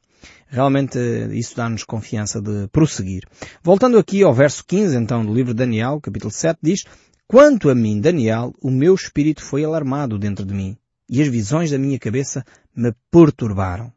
Realmente 0.48 0.98
isso 1.32 1.56
dá-nos 1.56 1.82
confiança 1.82 2.42
de 2.42 2.68
prosseguir. 2.68 3.22
Voltando 3.62 3.96
aqui 3.96 4.22
ao 4.22 4.34
verso 4.34 4.62
15 4.66 4.96
então 4.98 5.24
do 5.24 5.32
livro 5.32 5.54
de 5.54 5.58
Daniel, 5.58 5.98
capítulo 5.98 6.30
7, 6.30 6.58
diz 6.62 6.84
Quanto 7.26 7.70
a 7.70 7.74
mim, 7.74 8.00
Daniel, 8.00 8.52
o 8.60 8.70
meu 8.70 8.94
espírito 8.94 9.42
foi 9.42 9.64
alarmado 9.64 10.18
dentro 10.18 10.44
de 10.44 10.52
mim 10.52 10.76
e 11.10 11.20
as 11.20 11.26
visões 11.26 11.72
da 11.72 11.78
minha 11.78 11.98
cabeça 11.98 12.44
me 12.74 12.94
perturbaram. 13.10 13.92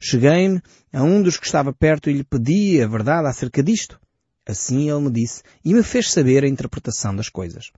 Cheguei-me 0.00 0.62
a 0.92 1.02
um 1.02 1.20
dos 1.20 1.36
que 1.36 1.44
estava 1.44 1.72
perto 1.72 2.08
e 2.08 2.12
lhe 2.12 2.24
pedi 2.24 2.80
a 2.80 2.86
verdade 2.86 3.26
acerca 3.26 3.62
disto. 3.62 4.00
Assim 4.46 4.88
ele 4.88 5.00
me 5.00 5.10
disse 5.10 5.42
e 5.64 5.74
me 5.74 5.82
fez 5.82 6.12
saber 6.12 6.44
a 6.44 6.48
interpretação 6.48 7.14
das 7.16 7.28
coisas. 7.28 7.72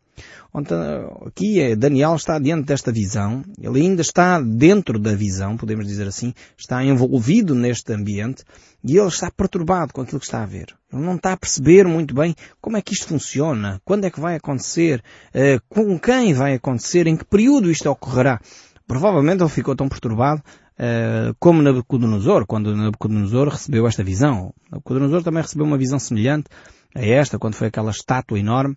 Aqui 1.27 1.61
é, 1.61 1.75
Daniel 1.75 2.15
está 2.15 2.39
diante 2.39 2.67
desta 2.67 2.93
visão, 2.93 3.43
ele 3.59 3.81
ainda 3.81 4.03
está 4.03 4.39
dentro 4.39 4.99
da 4.99 5.15
visão, 5.15 5.57
podemos 5.57 5.87
dizer 5.87 6.07
assim, 6.07 6.35
está 6.59 6.85
envolvido 6.85 7.55
neste 7.55 7.91
ambiente 7.95 8.45
e 8.85 8.99
ele 8.99 9.09
está 9.09 9.31
perturbado 9.31 9.95
com 9.95 10.03
aquilo 10.03 10.21
que 10.21 10.27
está 10.27 10.43
a 10.43 10.47
ver. 10.47 10.75
Ele 10.93 11.03
não 11.03 11.17
está 11.17 11.33
a 11.33 11.37
perceber 11.39 11.87
muito 11.87 12.15
bem 12.15 12.35
como 12.61 12.77
é 12.77 12.83
que 12.83 12.93
isto 12.93 13.07
funciona, 13.07 13.81
quando 13.83 14.05
é 14.05 14.11
que 14.11 14.21
vai 14.21 14.37
acontecer, 14.37 15.03
eh, 15.33 15.59
com 15.71 15.99
quem 15.99 16.35
vai 16.35 16.55
acontecer, 16.55 17.07
em 17.07 17.17
que 17.17 17.25
período 17.25 17.71
isto 17.71 17.89
ocorrerá. 17.91 18.41
Provavelmente 18.87 19.43
ele 19.43 19.51
ficou 19.51 19.75
tão 19.75 19.89
perturbado 19.89 20.43
Uh, 20.79 21.35
como 21.41 21.61
Nabucodonosor, 21.61 22.47
quando 22.47 22.75
Nabucodonosor 22.77 23.49
recebeu 23.49 23.87
esta 23.89 24.05
visão. 24.05 24.55
Nabucodonosor 24.71 25.25
também 25.25 25.43
recebeu 25.43 25.67
uma 25.67 25.77
visão 25.77 25.99
semelhante 25.99 26.49
a 26.95 27.05
esta, 27.05 27.39
quando 27.39 27.55
foi 27.55 27.67
aquela 27.67 27.91
estátua 27.91 28.39
enorme. 28.39 28.77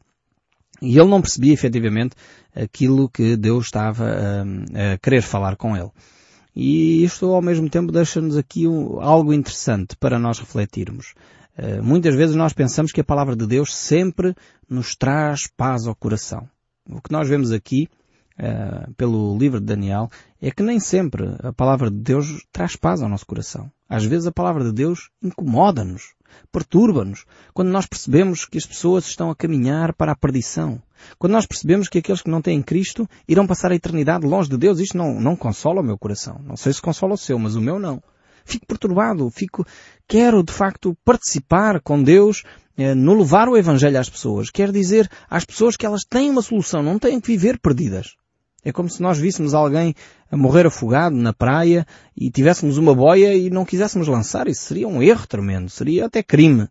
E 0.82 0.98
ele 0.98 1.10
não 1.10 1.22
percebia 1.22 1.54
efetivamente 1.54 2.16
aquilo 2.56 3.08
que 3.08 3.38
Deus 3.38 3.66
estava 3.66 4.04
uh, 4.04 4.94
a 4.94 4.98
querer 4.98 5.22
falar 5.22 5.56
com 5.56 5.78
ele. 5.78 5.92
E 6.56 7.04
isto 7.04 7.28
ao 7.28 7.42
mesmo 7.42 7.70
tempo 7.70 7.92
deixa-nos 7.92 8.36
aqui 8.36 8.68
um, 8.68 9.00
algo 9.00 9.32
interessante 9.32 9.96
para 9.96 10.18
nós 10.18 10.40
refletirmos. 10.40 11.14
Uh, 11.56 11.84
muitas 11.84 12.16
vezes 12.16 12.36
nós 12.36 12.52
pensamos 12.52 12.92
que 12.92 13.02
a 13.02 13.06
palavra 13.06 13.36
de 13.36 13.46
Deus 13.46 13.76
sempre 13.76 14.36
nos 14.68 14.96
traz 14.96 15.48
paz 15.56 15.86
ao 15.86 15.96
coração. 15.96 16.50
O 16.90 17.00
que 17.00 17.12
nós 17.12 17.30
vemos 17.30 17.52
aqui 17.52 17.88
uh, 18.42 18.92
pelo 18.96 19.38
livro 19.38 19.60
de 19.60 19.66
Daniel 19.68 20.10
é 20.42 20.50
que 20.50 20.64
nem 20.64 20.80
sempre 20.80 21.36
a 21.44 21.54
palavra 21.54 21.92
de 21.92 21.98
Deus 21.98 22.44
traz 22.52 22.76
paz 22.76 23.02
ao 23.02 23.10
nosso 23.10 23.26
coração. 23.26 23.72
Às 23.88 24.04
vezes 24.04 24.26
a 24.26 24.32
palavra 24.32 24.64
de 24.64 24.72
Deus 24.72 25.10
incomoda-nos, 25.22 26.14
perturba-nos, 26.52 27.26
quando 27.54 27.70
nós 27.70 27.86
percebemos 27.86 28.46
que 28.46 28.58
as 28.58 28.66
pessoas 28.66 29.06
estão 29.06 29.30
a 29.30 29.36
caminhar 29.36 29.94
para 29.94 30.14
a 30.14 30.16
perdição. 30.16 30.82
Quando 31.20 31.34
nós 31.34 31.46
percebemos 31.46 31.88
que 31.88 32.00
aqueles 32.00 32.22
que 32.22 32.30
não 32.30 32.42
têm 32.42 32.62
Cristo 32.62 33.08
irão 33.28 33.46
passar 33.46 33.72
a 33.72 33.76
eternidade 33.76 34.26
longe 34.26 34.50
de 34.50 34.58
Deus, 34.58 34.80
isto 34.80 34.98
não, 34.98 35.20
não 35.20 35.36
consola 35.36 35.82
o 35.82 35.84
meu 35.84 35.98
coração. 35.98 36.40
Não 36.44 36.58
sei 36.58 36.74
se 36.74 36.82
consola 36.82 37.14
o 37.14 37.18
seu, 37.18 37.38
mas 37.38 37.56
o 37.56 37.62
meu 37.62 37.80
não. 37.80 38.02
Fico 38.44 38.66
perturbado, 38.66 39.30
fico, 39.30 39.66
quero 40.08 40.44
de 40.44 40.52
facto 40.52 40.98
participar 41.06 41.80
com 41.82 42.02
Deus 42.02 42.44
eh, 42.78 42.96
no 42.96 43.14
levar 43.14 43.48
o 43.48 43.58
Evangelho 43.58 44.00
às 44.00 44.10
pessoas. 44.10 44.50
Quero 44.50 44.72
dizer 44.72 45.10
às 45.30 45.46
pessoas 45.46 45.76
que 45.76 45.86
elas 45.86 46.04
têm 46.04 46.30
uma 46.30 46.42
solução, 46.42 46.82
não 46.82 46.98
têm 46.98 47.20
que 47.20 47.28
viver 47.28 47.60
perdidas. 47.60 48.16
É 48.64 48.72
como 48.72 48.90
se 48.90 49.02
nós 49.02 49.18
víssemos 49.18 49.54
alguém 49.54 49.96
a 50.32 50.38
morrer 50.38 50.68
afogado 50.68 51.16
na 51.16 51.34
praia 51.34 51.86
e 52.16 52.30
tivéssemos 52.30 52.78
uma 52.78 52.94
boia 52.94 53.34
e 53.36 53.50
não 53.50 53.66
quiséssemos 53.66 54.08
lançar. 54.08 54.48
Isso 54.48 54.64
seria 54.64 54.88
um 54.88 55.02
erro 55.02 55.26
tremendo. 55.28 55.70
Seria 55.70 56.06
até 56.06 56.22
crime. 56.22 56.68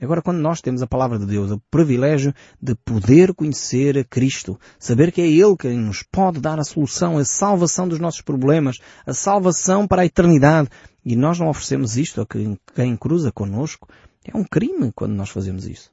Agora, 0.00 0.22
quando 0.22 0.38
nós 0.38 0.60
temos 0.60 0.80
a 0.80 0.86
palavra 0.86 1.18
de 1.18 1.26
Deus, 1.26 1.50
o 1.50 1.60
privilégio 1.70 2.32
de 2.62 2.74
poder 2.76 3.34
conhecer 3.34 3.98
a 3.98 4.04
Cristo, 4.04 4.58
saber 4.78 5.10
que 5.10 5.20
é 5.20 5.26
Ele 5.26 5.56
quem 5.58 5.76
nos 5.76 6.04
pode 6.04 6.40
dar 6.40 6.60
a 6.60 6.64
solução, 6.64 7.18
a 7.18 7.24
salvação 7.24 7.88
dos 7.88 7.98
nossos 7.98 8.20
problemas, 8.20 8.78
a 9.04 9.12
salvação 9.12 9.88
para 9.88 10.02
a 10.02 10.06
eternidade, 10.06 10.68
e 11.04 11.16
nós 11.16 11.40
não 11.40 11.48
oferecemos 11.48 11.96
isto 11.96 12.20
a 12.20 12.26
quem 12.74 12.96
cruza 12.96 13.32
connosco, 13.32 13.88
é 14.24 14.36
um 14.36 14.44
crime 14.44 14.92
quando 14.94 15.14
nós 15.14 15.30
fazemos 15.30 15.66
isso. 15.66 15.90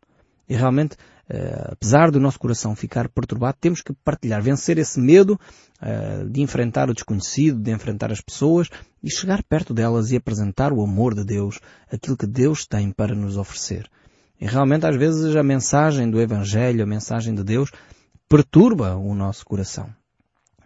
E 0.48 0.56
realmente 0.56 0.96
Uh, 1.28 1.72
apesar 1.72 2.12
do 2.12 2.20
nosso 2.20 2.40
coração 2.40 2.76
ficar 2.76 3.10
perturbado, 3.10 3.58
temos 3.60 3.82
que 3.82 3.92
partilhar, 4.04 4.44
vencer 4.44 4.78
esse 4.78 5.00
medo 5.00 5.40
uh, 5.82 6.30
de 6.30 6.42
enfrentar 6.42 6.88
o 6.88 6.94
desconhecido, 6.94 7.60
de 7.60 7.72
enfrentar 7.72 8.12
as 8.12 8.22
pessoas 8.22 8.70
e 9.02 9.10
chegar 9.10 9.42
perto 9.44 9.74
delas 9.74 10.12
e 10.12 10.18
apresentar 10.18 10.72
o 10.72 10.84
amor 10.84 11.16
de 11.16 11.24
Deus, 11.24 11.60
aquilo 11.92 12.16
que 12.16 12.28
Deus 12.28 12.68
tem 12.68 12.92
para 12.92 13.16
nos 13.16 13.38
oferecer. 13.38 13.90
E 14.40 14.46
realmente 14.46 14.86
às 14.86 14.96
vezes 14.96 15.36
a 15.36 15.42
mensagem 15.42 16.12
do 16.12 16.22
Evangelho, 16.22 16.84
a 16.84 16.88
mensagem 16.88 17.34
de 17.34 17.44
Deus, 17.44 17.72
perturba 18.30 18.96
o 18.96 19.16
nosso 19.16 19.46
coração. 19.46 19.90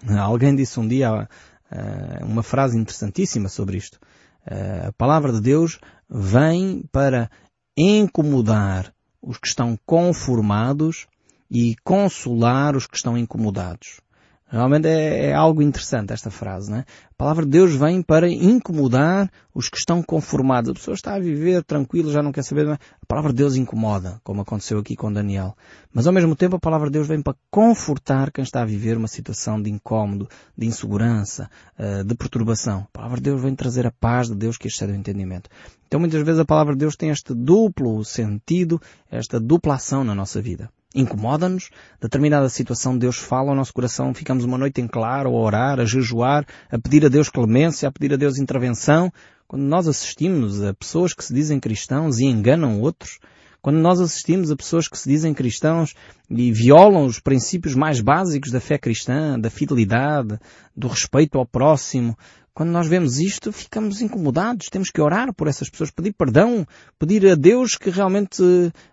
Alguém 0.10 0.54
disse 0.54 0.78
um 0.78 0.88
dia 0.88 1.24
uh, 1.24 2.25
uma 2.25 2.44
frase 2.44 2.78
interessantíssima 2.78 3.48
sobre 3.48 3.78
isto. 3.78 3.98
a 4.46 4.92
palavra 4.94 5.32
de 5.32 5.39
Deus 5.39 5.80
vem 6.10 6.84
para 6.92 7.30
incomodar 7.78 8.94
os 9.22 9.38
que 9.38 9.48
estão 9.48 9.78
conformados 9.86 11.08
e 11.50 11.76
consolar 11.84 12.76
os 12.76 12.88
que 12.88 12.96
estão 12.96 13.18
incomodados. 13.18 14.02
Realmente 14.51 14.88
é, 14.88 15.27
é, 15.27 15.34
algo 15.34 15.62
interessante 15.62 16.12
esta 16.12 16.32
frase, 16.32 16.72
né? 16.72 16.84
A 17.12 17.13
palavra 17.15 17.46
de 17.46 17.51
Deus 17.51 17.75
vem 17.75 18.01
para 18.01 18.27
incomodar 18.27 19.29
os 19.53 19.70
que 19.70 19.77
estão 19.77 20.01
conformados. 20.01 20.72
A 20.72 20.74
pessoa 20.74 20.96
está 20.96 21.13
a 21.13 21.20
viver 21.20 21.63
tranquila, 21.63 22.12
já 22.12 22.24
não 22.24 22.32
quer 22.32 22.44
saber. 22.44 22.68
A 22.68 22.79
palavra 23.08 23.32
de 23.32 23.38
Deus 23.38 23.56
incomoda, 23.56 24.20
como 24.24 24.41
aconteceu 24.41 24.79
aqui 24.79 24.96
com 24.96 25.13
Daniel. 25.13 25.56
Mas 25.94 26.08
ao 26.08 26.13
mesmo 26.13 26.36
tempo 26.36 26.56
a 26.56 26.60
palavra 26.60 26.88
de 26.88 26.94
Deus 26.94 27.08
vem 27.08 27.22
para 27.22 27.36
confortar 27.51 28.32
quem 28.32 28.44
está 28.44 28.63
a 28.63 28.65
viver 28.65 28.98
uma 28.98 29.08
situação 29.08 29.62
de 29.62 29.70
incómodo, 29.70 30.27
de 30.58 30.65
insegurança, 30.65 31.48
eh, 31.77 32.03
de 32.03 32.15
perturbação. 32.15 32.88
A 32.88 32.91
palavra 32.91 33.18
de 33.18 33.24
Deus 33.24 33.39
vem 33.39 33.53
trazer 33.53 33.86
a 33.86 33.91
paz 33.91 34.29
de 34.29 34.36
Deus 34.36 34.58
que 34.58 34.68
excede 34.68 34.94
o 34.94 34.96
entendimento. 34.96 35.48
Então 35.88 36.00
muitas 36.00 36.24
vezes 36.24 36.39
a 36.39 36.46
palavra 36.46 36.74
de 36.74 36.79
Deus 36.79 36.96
tem 36.96 37.12
este 37.12 37.36
duplo 37.36 38.03
sentido, 38.03 38.82
esta 39.12 39.39
dupla 39.39 39.75
ação 39.75 40.03
na 40.03 40.15
nossa 40.15 40.41
vida 40.41 40.72
incomoda-nos, 40.93 41.69
determinada 42.01 42.50
situação 42.50 42.98
Deus 42.98 43.17
fala 43.17 43.50
ao 43.50 43.55
nosso 43.55 43.74
coração, 43.74 44.13
ficamos 44.13 44.43
uma 44.43 44.58
noite 44.58 44.81
em 44.81 44.88
claro 44.88 45.29
a 45.29 45.39
orar, 45.39 45.79
a 45.79 45.86
jejuar, 45.86 46.46
a 46.72 46.79
pedir 46.79 47.05
a 47.05 47.10
Deus 47.10 47.29
clemência, 47.29 47.88
a 47.88 47.91
pedir 47.91 48.13
a 48.13 48.17
Deus 48.17 48.38
intervenção. 48.38 49.12
quando 49.48 49.63
nós 49.63 49.88
assistimos 49.88 50.63
a 50.63 50.74
pessoas 50.74 51.13
que 51.13 51.24
se 51.24 51.34
dizem 51.34 51.60
cristãos 51.60 52.19
e 52.19 52.25
enganam 52.25 52.81
outros, 52.81 53.19
quando 53.62 53.77
nós 53.77 54.00
assistimos 54.00 54.51
a 54.51 54.55
pessoas 54.55 54.88
que 54.88 54.98
se 54.98 55.10
dizem 55.10 55.34
cristãos 55.34 55.93
e 56.29 56.51
violam 56.51 57.05
os 57.05 57.19
princípios 57.19 57.75
mais 57.75 58.00
básicos 58.00 58.51
da 58.51 58.60
fé 58.60 58.77
cristã, 58.77 59.38
da 59.38 59.50
fidelidade, 59.50 60.39
do 60.75 60.88
respeito 60.88 61.38
ao 61.38 61.46
próximo, 61.46 62.17
quando 62.53 62.72
nós 62.72 62.88
vemos 62.88 63.20
isto, 63.20 63.51
ficamos 63.51 64.01
incomodados. 64.01 64.70
Temos 64.70 64.89
que 64.89 65.01
orar 65.01 65.34
por 65.34 65.48
essas 65.48 65.70
pessoas, 65.70 65.91
pedir 65.91 66.13
perdão, 66.13 66.65
pedir 66.98 67.25
a 67.27 67.36
Deus 67.36 67.75
que 67.75 67.89
realmente 67.89 68.44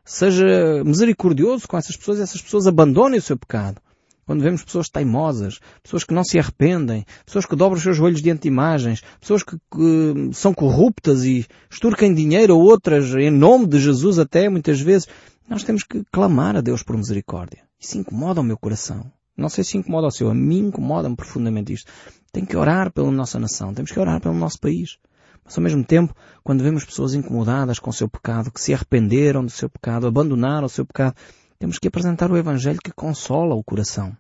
seja 0.05 0.85
misericordioso 0.85 1.67
com 1.67 1.77
essas 1.77 1.97
pessoas 1.97 2.19
e 2.19 2.23
essas 2.23 2.41
pessoas 2.41 2.67
abandonem 2.67 3.19
o 3.19 3.23
seu 3.23 3.37
pecado. 3.37 3.81
Quando 4.27 4.43
vemos 4.43 4.65
pessoas 4.65 4.89
teimosas, 4.89 5.61
pessoas 5.83 6.03
que 6.03 6.13
não 6.13 6.25
se 6.25 6.37
arrependem, 6.37 7.07
pessoas 7.25 7.47
que 7.47 7.55
dobram 7.55 7.77
os 7.77 7.83
seus 7.83 7.97
joelhos 7.97 8.21
diante 8.21 8.43
de 8.43 8.49
imagens, 8.49 9.01
pessoas 9.21 9.45
que, 9.45 9.57
que 9.57 10.31
são 10.33 10.53
corruptas 10.53 11.25
e 11.25 11.47
extorquem 11.71 12.13
dinheiro 12.13 12.55
a 12.55 12.57
outras 12.57 13.15
em 13.15 13.31
nome 13.31 13.67
de 13.67 13.79
Jesus 13.79 14.19
até 14.19 14.49
muitas 14.49 14.81
vezes, 14.81 15.07
nós 15.49 15.63
temos 15.63 15.85
que 15.85 16.03
clamar 16.11 16.57
a 16.57 16.61
Deus 16.61 16.83
por 16.83 16.97
misericórdia. 16.97 17.63
Isso 17.79 17.99
incomoda 17.99 18.41
o 18.41 18.45
meu 18.45 18.59
coração. 18.59 19.13
Não 19.37 19.49
sei 19.49 19.65
se 19.65 19.77
incomoda 19.77 20.07
o 20.07 20.11
seu, 20.11 20.31
a 20.31 20.35
mim 20.35 20.69
incomoda-me 20.69 21.15
profundamente 21.15 21.73
isto. 21.73 21.93
Tem 22.33 22.45
que 22.45 22.57
orar 22.57 22.93
pela 22.93 23.11
nossa 23.11 23.39
nação, 23.39 23.75
temos 23.75 23.91
que 23.91 24.01
orar 24.01 24.21
pelo 24.21 24.35
nosso 24.35 24.59
país. 24.59 24.99
Mas 25.45 25.57
ao 25.57 25.63
mesmo 25.63 25.85
tempo, 25.85 26.15
quando 26.43 26.65
vemos 26.65 26.85
pessoas 26.85 27.15
incomodadas 27.15 27.79
com 27.79 27.91
o 27.91 27.93
seu 27.93 28.09
pecado, 28.09 28.51
que 28.51 28.61
se 28.61 28.75
arrependeram 28.75 29.45
do 29.45 29.51
seu 29.51 29.69
pecado, 29.69 30.07
abandonaram 30.07 30.67
o 30.67 30.71
seu 30.71 30.85
pecado, 30.85 31.15
temos 31.59 31.79
que 31.79 31.89
apresentar 31.89 32.31
o 32.31 32.37
Evangelho 32.37 32.81
que 32.83 32.93
consola 32.93 33.55
o 33.55 33.63
coração. 33.63 34.17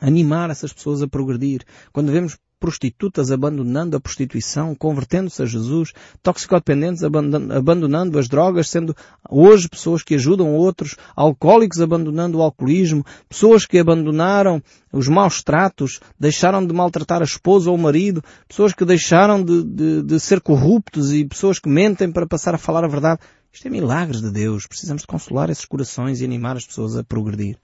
Animar 0.00 0.50
essas 0.50 0.72
pessoas 0.72 1.02
a 1.02 1.08
progredir. 1.08 1.64
Quando 1.92 2.12
vemos 2.12 2.38
prostitutas 2.58 3.30
abandonando 3.30 3.96
a 3.96 4.00
prostituição, 4.00 4.74
convertendo-se 4.74 5.42
a 5.42 5.46
Jesus, 5.46 5.92
toxicodependentes 6.22 7.02
abandonando 7.02 8.18
as 8.18 8.28
drogas, 8.28 8.68
sendo 8.68 8.94
hoje 9.28 9.68
pessoas 9.68 10.02
que 10.02 10.14
ajudam 10.14 10.54
outros, 10.54 10.96
alcoólicos 11.14 11.80
abandonando 11.80 12.38
o 12.38 12.42
alcoolismo, 12.42 13.04
pessoas 13.28 13.64
que 13.64 13.78
abandonaram 13.78 14.62
os 14.92 15.08
maus 15.08 15.42
tratos, 15.42 16.00
deixaram 16.18 16.66
de 16.66 16.72
maltratar 16.74 17.20
a 17.20 17.24
esposa 17.24 17.70
ou 17.70 17.76
o 17.76 17.80
marido, 17.80 18.22
pessoas 18.48 18.72
que 18.72 18.84
deixaram 18.84 19.42
de, 19.42 19.62
de, 19.62 20.02
de 20.02 20.20
ser 20.20 20.40
corruptos 20.40 21.12
e 21.12 21.24
pessoas 21.24 21.58
que 21.58 21.68
mentem 21.68 22.10
para 22.10 22.26
passar 22.26 22.54
a 22.54 22.58
falar 22.58 22.84
a 22.84 22.88
verdade. 22.88 23.20
Isto 23.52 23.66
é 23.66 23.70
milagres 23.70 24.20
de 24.20 24.30
Deus. 24.30 24.66
Precisamos 24.66 25.02
de 25.02 25.06
consolar 25.08 25.50
esses 25.50 25.64
corações 25.64 26.20
e 26.20 26.24
animar 26.24 26.56
as 26.56 26.66
pessoas 26.66 26.96
a 26.96 27.04
progredir. 27.04 27.56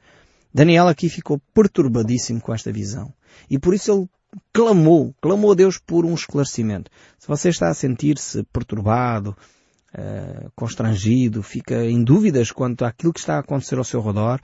Daniel 0.53 0.87
aqui 0.87 1.09
ficou 1.09 1.41
perturbadíssimo 1.53 2.41
com 2.41 2.55
esta 2.55 2.73
visão. 2.73 3.13
E 3.51 3.59
por 3.59 3.75
isso 3.75 3.91
ele 3.91 4.09
clamou, 4.53 5.15
clamou 5.21 5.53
a 5.53 5.55
Deus 5.55 5.79
por 5.79 6.05
um 6.05 6.15
esclarecimento. 6.15 6.91
Se 7.19 7.27
você 7.29 7.49
está 7.49 7.69
a 7.69 7.75
sentir-se 7.75 8.43
perturbado, 8.45 9.37
uh, 9.95 10.51
constrangido, 10.55 11.43
fica 11.43 11.85
em 11.85 12.03
dúvidas 12.03 12.51
quanto 12.51 12.85
àquilo 12.85 13.13
que 13.13 13.21
está 13.21 13.37
a 13.37 13.41
acontecer 13.41 13.79
ao 13.79 13.85
seu 13.85 14.01
redor, 14.01 14.41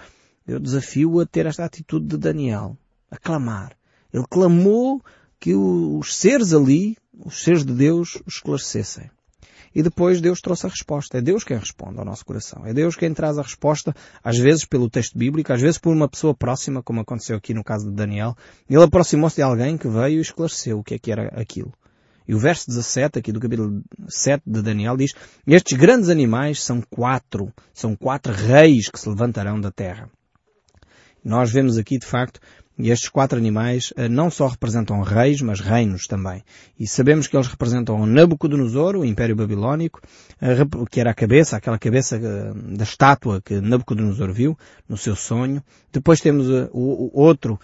eu 0.47 0.59
desafio-o 0.59 1.21
a 1.21 1.27
ter 1.27 1.47
esta 1.47 1.65
atitude 1.65 2.07
de 2.07 2.17
Daniel, 2.17 2.77
a 3.11 3.17
clamar. 3.17 3.77
Ele 4.13 4.25
clamou 4.29 5.03
que 5.39 5.55
os 5.55 6.17
seres 6.17 6.53
ali, 6.53 6.97
os 7.19 7.43
seres 7.43 7.65
de 7.65 7.73
Deus, 7.73 8.17
o 8.17 8.29
esclarecessem. 8.29 9.11
E 9.75 9.83
depois 9.83 10.21
Deus 10.21 10.41
trouxe 10.41 10.67
a 10.67 10.69
resposta. 10.69 11.19
É 11.19 11.21
Deus 11.21 11.45
quem 11.45 11.57
responde 11.57 11.99
ao 11.99 12.05
nosso 12.05 12.25
coração. 12.25 12.67
É 12.67 12.73
Deus 12.73 12.97
quem 12.97 13.15
traz 13.15 13.39
a 13.39 13.43
resposta, 13.43 13.95
às 14.23 14.37
vezes 14.37 14.65
pelo 14.65 14.91
texto 14.91 15.17
bíblico, 15.17 15.53
às 15.53 15.61
vezes 15.61 15.79
por 15.79 15.95
uma 15.95 16.09
pessoa 16.09 16.35
próxima, 16.35 16.83
como 16.83 17.01
aconteceu 17.01 17.37
aqui 17.37 17.55
no 17.55 17.63
caso 17.63 17.89
de 17.89 17.95
Daniel. 17.95 18.37
Ele 18.69 18.83
aproximou-se 18.83 19.37
de 19.37 19.43
alguém 19.43 19.79
que 19.79 19.89
veio 19.89 20.19
e 20.19 20.21
esclareceu 20.21 20.79
o 20.79 20.85
que 20.85 20.95
é 20.95 20.99
que 20.99 21.13
era 21.13 21.29
aquilo. 21.41 21.73
E 22.27 22.35
o 22.35 22.39
verso 22.39 22.69
17 22.69 23.19
aqui 23.19 23.33
do 23.33 23.41
capítulo 23.41 23.83
7 24.09 24.45
de 24.47 24.63
Daniel 24.63 24.97
diz, 24.97 25.15
estes 25.47 25.77
grandes 25.77 26.09
animais 26.09 26.63
são 26.63 26.81
quatro, 26.81 27.53
são 27.73 27.97
quatro 27.97 28.33
reis 28.33 28.89
que 28.89 29.01
se 29.01 29.09
levantarão 29.09 29.61
da 29.61 29.73
terra. 29.73 30.09
Nós 31.25 31.51
vemos 31.51 31.77
aqui, 31.77 31.99
de 31.99 32.07
facto, 32.07 32.41
e 32.83 32.91
estes 32.91 33.09
quatro 33.09 33.39
animais 33.39 33.93
eh, 33.97 34.09
não 34.09 34.31
só 34.31 34.47
representam 34.47 35.03
reis, 35.03 35.41
mas 35.41 35.61
reinos 35.61 36.07
também. 36.07 36.43
E 36.79 36.87
sabemos 36.87 37.27
que 37.27 37.37
eles 37.37 37.47
representam 37.47 38.07
Nabucodonosor, 38.07 38.97
o 38.97 39.05
Império 39.05 39.37
Babilónico, 39.37 40.01
que 40.91 41.01
era 41.01 41.11
a 41.11 41.15
cabeça, 41.15 41.57
aquela 41.57 41.79
cabeça 41.79 42.17
eh, 42.17 42.77
da 42.77 42.85
estátua 42.85 43.41
que 43.41 43.61
Nabucodonosor 43.61 44.33
viu 44.33 44.57
no 44.89 44.97
seu 44.97 45.15
sonho. 45.15 45.63
Depois 45.93 46.21
temos 46.21 46.49
eh, 46.49 46.69
o 46.73 47.11
outro, 47.13 47.59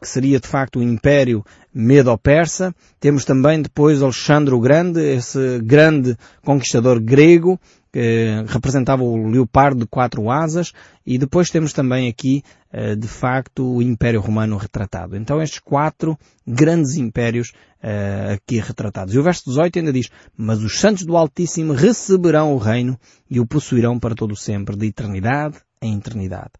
que 0.00 0.08
seria 0.08 0.40
de 0.40 0.48
facto 0.48 0.78
o 0.78 0.82
Império 0.82 1.44
Medo-Persa. 1.72 2.74
Temos 2.98 3.24
também 3.24 3.60
depois 3.60 4.02
Alexandre 4.02 4.54
o 4.54 4.60
Grande, 4.60 5.00
esse 5.00 5.60
grande 5.60 6.16
conquistador 6.42 7.00
grego, 7.00 7.60
que 7.92 8.44
representava 8.46 9.02
o 9.02 9.28
leopardo 9.28 9.80
de 9.80 9.86
quatro 9.86 10.30
asas, 10.30 10.72
e 11.06 11.18
depois 11.18 11.50
temos 11.50 11.72
também 11.72 12.08
aqui, 12.08 12.42
eh, 12.44 12.57
de 12.98 13.08
facto, 13.08 13.76
o 13.76 13.82
Império 13.82 14.20
Romano 14.20 14.56
retratado. 14.56 15.16
Então 15.16 15.40
estes 15.40 15.58
quatro 15.58 16.18
grandes 16.46 16.96
impérios 16.96 17.52
eh, 17.80 18.32
aqui 18.34 18.58
retratados. 18.58 19.14
E 19.14 19.18
o 19.18 19.22
verso 19.22 19.44
18 19.46 19.78
ainda 19.78 19.92
diz, 19.92 20.10
mas 20.36 20.62
os 20.62 20.80
santos 20.80 21.04
do 21.04 21.16
Altíssimo 21.16 21.72
receberão 21.72 22.52
o 22.52 22.58
reino 22.58 22.98
e 23.30 23.38
o 23.38 23.46
possuirão 23.46 24.00
para 24.00 24.16
todo 24.16 24.34
sempre, 24.34 24.76
de 24.76 24.86
eternidade 24.86 25.58
em 25.80 25.96
eternidade. 25.96 26.50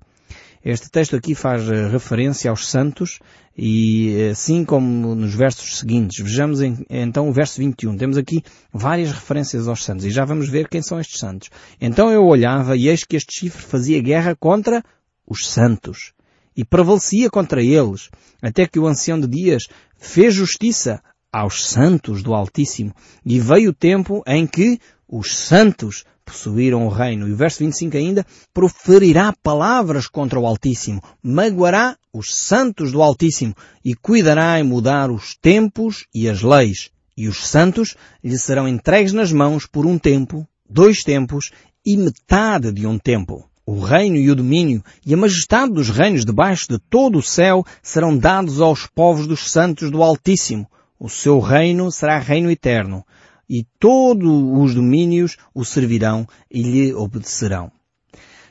Este 0.64 0.88
texto 0.88 1.16
aqui 1.16 1.34
faz 1.34 1.68
eh, 1.68 1.88
referência 1.88 2.50
aos 2.50 2.68
santos 2.68 3.18
e 3.56 4.28
assim 4.30 4.64
como 4.64 5.14
nos 5.16 5.34
versos 5.34 5.78
seguintes. 5.78 6.22
Vejamos 6.22 6.60
então 6.88 7.28
o 7.28 7.32
verso 7.32 7.58
21. 7.58 7.96
Temos 7.96 8.16
aqui 8.16 8.42
várias 8.72 9.10
referências 9.10 9.66
aos 9.66 9.82
santos 9.84 10.04
e 10.04 10.10
já 10.10 10.24
vamos 10.24 10.48
ver 10.48 10.68
quem 10.68 10.82
são 10.82 11.00
estes 11.00 11.18
santos. 11.18 11.50
Então 11.80 12.12
eu 12.12 12.24
olhava 12.24 12.76
e 12.76 12.88
eis 12.88 13.02
que 13.02 13.16
este 13.16 13.40
chifre 13.40 13.62
fazia 13.62 14.00
guerra 14.00 14.36
contra 14.36 14.84
os 15.28 15.48
santos 15.48 16.12
e 16.56 16.64
prevalecia 16.64 17.30
contra 17.30 17.62
eles, 17.62 18.10
até 18.42 18.66
que 18.66 18.78
o 18.78 18.86
ancião 18.86 19.20
de 19.20 19.28
dias 19.28 19.68
fez 19.96 20.34
justiça 20.34 21.00
aos 21.32 21.64
santos 21.64 22.22
do 22.22 22.34
Altíssimo 22.34 22.94
e 23.24 23.38
veio 23.38 23.70
o 23.70 23.74
tempo 23.74 24.22
em 24.26 24.46
que 24.46 24.80
os 25.06 25.36
santos 25.36 26.04
possuíram 26.24 26.86
o 26.86 26.90
reino. 26.90 27.28
E 27.28 27.32
o 27.32 27.36
verso 27.36 27.60
25 27.60 27.96
ainda, 27.96 28.26
proferirá 28.52 29.32
palavras 29.42 30.06
contra 30.06 30.38
o 30.38 30.46
Altíssimo, 30.46 31.02
magoará 31.22 31.96
os 32.12 32.34
santos 32.34 32.92
do 32.92 33.02
Altíssimo 33.02 33.54
e 33.84 33.94
cuidará 33.94 34.58
em 34.58 34.62
mudar 34.62 35.10
os 35.10 35.36
tempos 35.36 36.06
e 36.14 36.28
as 36.28 36.42
leis. 36.42 36.90
E 37.16 37.26
os 37.28 37.46
santos 37.46 37.96
lhe 38.22 38.38
serão 38.38 38.68
entregues 38.68 39.12
nas 39.12 39.32
mãos 39.32 39.66
por 39.66 39.86
um 39.86 39.98
tempo, 39.98 40.46
dois 40.68 41.02
tempos 41.02 41.50
e 41.84 41.96
metade 41.96 42.70
de 42.72 42.86
um 42.86 42.98
tempo. 42.98 43.47
O 43.70 43.80
reino 43.80 44.16
e 44.16 44.30
o 44.30 44.34
domínio 44.34 44.82
e 45.04 45.12
a 45.12 45.16
majestade 45.18 45.74
dos 45.74 45.90
reinos 45.90 46.24
debaixo 46.24 46.66
de 46.70 46.78
todo 46.78 47.18
o 47.18 47.22
céu 47.22 47.66
serão 47.82 48.16
dados 48.16 48.62
aos 48.62 48.86
povos 48.86 49.26
dos 49.26 49.50
santos 49.50 49.90
do 49.90 50.02
Altíssimo. 50.02 50.66
O 50.98 51.06
seu 51.06 51.38
reino 51.38 51.92
será 51.92 52.18
reino 52.18 52.50
eterno 52.50 53.04
e 53.46 53.66
todos 53.78 54.26
os 54.26 54.74
domínios 54.74 55.36
o 55.54 55.66
servirão 55.66 56.26
e 56.50 56.62
lhe 56.62 56.94
obedecerão. 56.94 57.70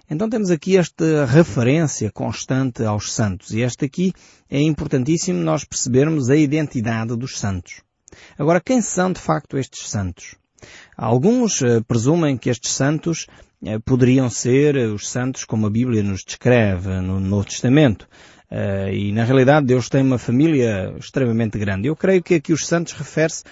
Então 0.07 0.29
temos 0.29 0.51
aqui 0.51 0.77
esta 0.77 1.25
referência 1.25 2.11
constante 2.11 2.83
aos 2.83 3.11
santos 3.11 3.53
e 3.53 3.61
este 3.61 3.85
aqui 3.85 4.13
é 4.47 4.61
importantíssimo 4.61 5.39
nós 5.39 5.63
percebermos 5.63 6.29
a 6.29 6.35
identidade 6.35 7.15
dos 7.15 7.39
santos. 7.39 7.81
Agora, 8.37 8.61
quem 8.61 8.83
são 8.83 9.11
de 9.11 9.19
facto 9.19 9.57
estes 9.57 9.89
santos? 9.89 10.35
Alguns 10.95 11.61
uh, 11.61 11.83
presumem 11.87 12.37
que 12.37 12.49
estes 12.49 12.71
santos 12.71 13.27
poderiam 13.85 14.29
ser 14.29 14.75
os 14.77 15.09
santos 15.09 15.43
como 15.43 15.67
a 15.67 15.69
Bíblia 15.69 16.03
nos 16.03 16.23
descreve 16.23 17.01
no 17.01 17.19
Novo 17.19 17.45
Testamento. 17.45 18.07
Uh, 18.49 18.89
e 18.93 19.11
na 19.11 19.23
realidade 19.23 19.65
Deus 19.65 19.89
tem 19.89 20.01
uma 20.01 20.17
família 20.17 20.93
extremamente 20.97 21.57
grande. 21.57 21.87
Eu 21.87 21.95
creio 21.95 22.23
que 22.23 22.35
aqui 22.35 22.53
os 22.53 22.65
santos 22.65 22.93
refere-se 22.93 23.43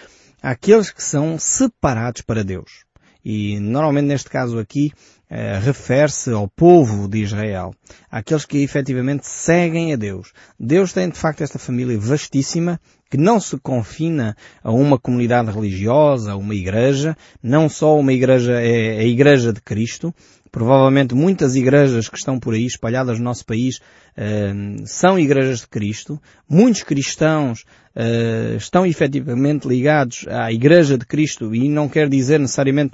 àqueles 0.42 0.92
que 0.92 1.04
são 1.04 1.38
separados 1.38 2.22
para 2.22 2.44
Deus. 2.44 2.86
E 3.24 3.60
normalmente 3.60 4.06
neste 4.06 4.30
caso 4.30 4.60
aqui 4.60 4.92
eh, 5.38 5.60
refere-se 5.60 6.32
ao 6.32 6.48
povo 6.48 7.10
de 7.10 7.22
Israel, 7.22 7.74
àqueles 8.10 8.46
que 8.46 8.60
efetivamente 8.60 9.28
seguem 9.28 9.92
a 9.92 9.98
Deus. 9.98 10.32
Deus 10.58 10.94
tem 10.94 11.10
de 11.10 11.18
facto 11.18 11.42
esta 11.42 11.60
família 11.60 12.00
vastíssima 12.00 12.80
que 13.12 13.18
não 13.18 13.38
se 13.38 13.58
confina 13.58 14.38
a 14.64 14.72
uma 14.72 14.98
comunidade 14.98 15.52
religiosa, 15.52 16.32
a 16.32 16.38
uma 16.38 16.56
igreja, 16.56 17.18
não 17.44 17.68
só 17.68 18.00
uma 18.00 18.14
igreja 18.14 18.54
é 18.54 19.00
a 19.00 19.04
igreja 19.04 19.52
de 19.52 19.60
Cristo, 19.60 20.16
Provavelmente 20.56 21.14
muitas 21.14 21.58
igrejas 21.58 22.08
que 22.08 22.18
estão 22.18 22.40
por 22.40 22.54
aí 22.54 22.66
espalhadas 22.66 23.20
no 23.20 23.26
nosso 23.26 23.46
país 23.46 23.76
uh, 23.76 24.86
são 24.86 25.20
igrejas 25.20 25.60
de 25.60 25.68
Cristo. 25.68 26.18
Muitos 26.48 26.82
cristãos 26.82 27.66
uh, 27.94 28.56
estão 28.56 28.86
efetivamente 28.86 29.68
ligados 29.68 30.26
à 30.30 30.54
igreja 30.54 30.98
de 30.98 31.06
Cristo 31.06 31.54
e 31.54 31.68
não 31.68 31.90
quer 31.90 32.08
dizer 32.08 32.40
necessariamente 32.40 32.94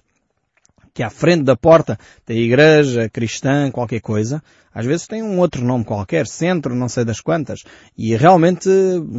que 0.93 1.03
à 1.03 1.09
frente 1.09 1.43
da 1.43 1.55
porta 1.55 1.97
da 2.25 2.33
igreja 2.33 3.09
cristã, 3.09 3.71
qualquer 3.71 4.01
coisa, 4.01 4.43
às 4.73 4.85
vezes 4.85 5.07
tem 5.07 5.21
um 5.21 5.39
outro 5.39 5.63
nome 5.63 5.83
qualquer, 5.83 6.25
centro, 6.27 6.75
não 6.75 6.87
sei 6.87 7.03
das 7.03 7.19
quantas, 7.19 7.63
e 7.97 8.15
realmente 8.15 8.69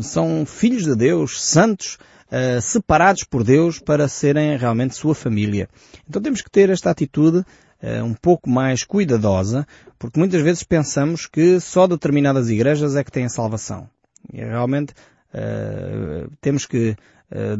são 0.02 0.46
filhos 0.46 0.84
de 0.84 0.96
Deus, 0.96 1.42
santos, 1.42 1.98
uh, 2.28 2.60
separados 2.60 3.24
por 3.24 3.44
Deus 3.44 3.78
para 3.78 4.08
serem 4.08 4.56
realmente 4.56 4.94
sua 4.94 5.14
família. 5.14 5.68
Então 6.08 6.22
temos 6.22 6.40
que 6.40 6.50
ter 6.50 6.70
esta 6.70 6.90
atitude 6.90 7.38
uh, 7.38 8.04
um 8.04 8.14
pouco 8.14 8.48
mais 8.48 8.82
cuidadosa, 8.82 9.66
porque 9.98 10.18
muitas 10.18 10.42
vezes 10.42 10.62
pensamos 10.62 11.26
que 11.26 11.60
só 11.60 11.86
determinadas 11.86 12.48
igrejas 12.48 12.96
é 12.96 13.04
que 13.04 13.12
têm 13.12 13.28
salvação. 13.28 13.88
E 14.32 14.38
realmente 14.38 14.94
uh, 15.34 16.30
temos 16.40 16.66
que 16.66 16.96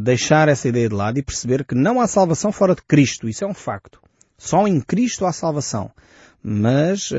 deixar 0.01 0.49
essa 0.49 0.67
ideia 0.67 0.87
de 0.87 0.93
lado 0.93 1.17
e 1.17 1.23
perceber 1.23 1.65
que 1.65 1.73
não 1.73 1.99
há 1.99 2.05
salvação 2.05 2.51
fora 2.51 2.75
de 2.75 2.83
Cristo. 2.83 3.27
Isso 3.27 3.43
é 3.43 3.47
um 3.47 3.55
facto. 3.55 3.99
Só 4.43 4.67
em 4.67 4.81
Cristo 4.81 5.25
há 5.25 5.31
salvação. 5.31 5.89
Mas, 6.43 7.09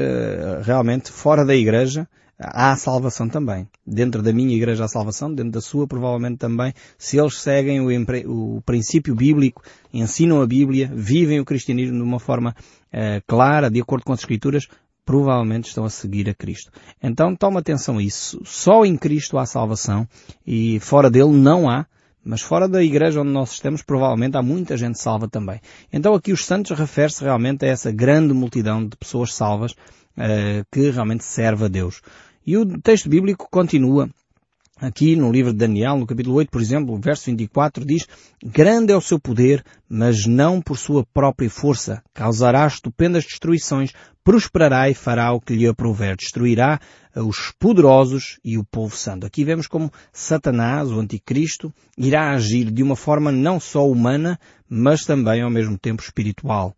realmente, 0.62 1.10
fora 1.10 1.46
da 1.46 1.56
igreja, 1.56 2.06
há 2.38 2.76
salvação 2.76 3.28
também. 3.28 3.66
Dentro 3.86 4.22
da 4.22 4.30
minha 4.30 4.54
igreja 4.54 4.84
há 4.84 4.88
salvação, 4.88 5.32
dentro 5.32 5.52
da 5.52 5.60
sua 5.62 5.86
provavelmente 5.86 6.36
também. 6.36 6.74
Se 6.98 7.18
eles 7.18 7.40
seguem 7.40 7.80
o, 7.80 8.56
o 8.56 8.62
princípio 8.62 9.14
bíblico, 9.14 9.62
ensinam 9.92 10.42
a 10.42 10.46
Bíblia, 10.46 10.90
vivem 10.92 11.40
o 11.40 11.44
cristianismo 11.46 11.96
de 11.96 12.02
uma 12.02 12.20
forma 12.20 12.54
uh, 12.92 13.22
clara, 13.26 13.70
de 13.70 13.80
acordo 13.80 14.04
com 14.04 14.12
as 14.12 14.20
Escrituras, 14.20 14.68
provavelmente 15.04 15.68
estão 15.68 15.86
a 15.86 15.90
seguir 15.90 16.28
a 16.28 16.34
Cristo. 16.34 16.70
Então 17.02 17.34
toma 17.34 17.60
atenção 17.60 17.96
a 17.96 18.02
isso. 18.02 18.40
Só 18.44 18.84
em 18.84 18.96
Cristo 18.96 19.38
há 19.38 19.46
salvação 19.46 20.06
e 20.46 20.78
fora 20.80 21.10
dele 21.10 21.32
não 21.32 21.70
há. 21.70 21.86
Mas 22.24 22.40
fora 22.40 22.68
da 22.68 22.82
igreja 22.82 23.20
onde 23.20 23.30
nós 23.30 23.52
estamos, 23.52 23.82
provavelmente 23.82 24.36
há 24.36 24.42
muita 24.42 24.76
gente 24.76 24.98
salva 24.98 25.28
também. 25.28 25.60
Então 25.92 26.14
aqui 26.14 26.32
os 26.32 26.44
santos 26.44 26.76
refere-se 26.76 27.22
realmente 27.22 27.64
a 27.64 27.68
essa 27.68 27.92
grande 27.92 28.32
multidão 28.32 28.86
de 28.86 28.96
pessoas 28.96 29.34
salvas 29.34 29.72
uh, 29.72 30.64
que 30.72 30.90
realmente 30.90 31.24
serve 31.24 31.66
a 31.66 31.68
Deus. 31.68 32.00
E 32.46 32.56
o 32.56 32.80
texto 32.80 33.08
bíblico 33.08 33.46
continua 33.50 34.08
Aqui 34.80 35.14
no 35.14 35.30
livro 35.30 35.52
de 35.52 35.58
Daniel, 35.58 35.96
no 35.96 36.06
capítulo 36.06 36.34
8, 36.34 36.50
por 36.50 36.60
exemplo, 36.60 36.94
o 36.94 36.98
verso 36.98 37.26
24 37.26 37.84
diz 37.84 38.08
Grande 38.44 38.92
é 38.92 38.96
o 38.96 39.00
seu 39.00 39.20
poder, 39.20 39.64
mas 39.88 40.26
não 40.26 40.60
por 40.60 40.76
sua 40.76 41.06
própria 41.14 41.48
força. 41.48 42.02
Causará 42.12 42.66
estupendas 42.66 43.24
destruições, 43.24 43.92
prosperará 44.24 44.88
e 44.88 44.94
fará 44.94 45.30
o 45.32 45.40
que 45.40 45.54
lhe 45.54 45.68
aprouver. 45.68 46.16
Destruirá 46.16 46.80
os 47.14 47.52
poderosos 47.58 48.40
e 48.42 48.56
o 48.56 48.64
povo 48.64 48.96
santo. 48.96 49.26
Aqui 49.26 49.44
vemos 49.44 49.68
como 49.68 49.92
Satanás, 50.12 50.90
o 50.90 50.98
anticristo, 50.98 51.72
irá 51.96 52.32
agir 52.32 52.70
de 52.70 52.82
uma 52.82 52.96
forma 52.96 53.30
não 53.30 53.60
só 53.60 53.88
humana, 53.88 54.40
mas 54.68 55.04
também 55.04 55.42
ao 55.42 55.50
mesmo 55.50 55.78
tempo 55.78 56.02
espiritual. 56.02 56.74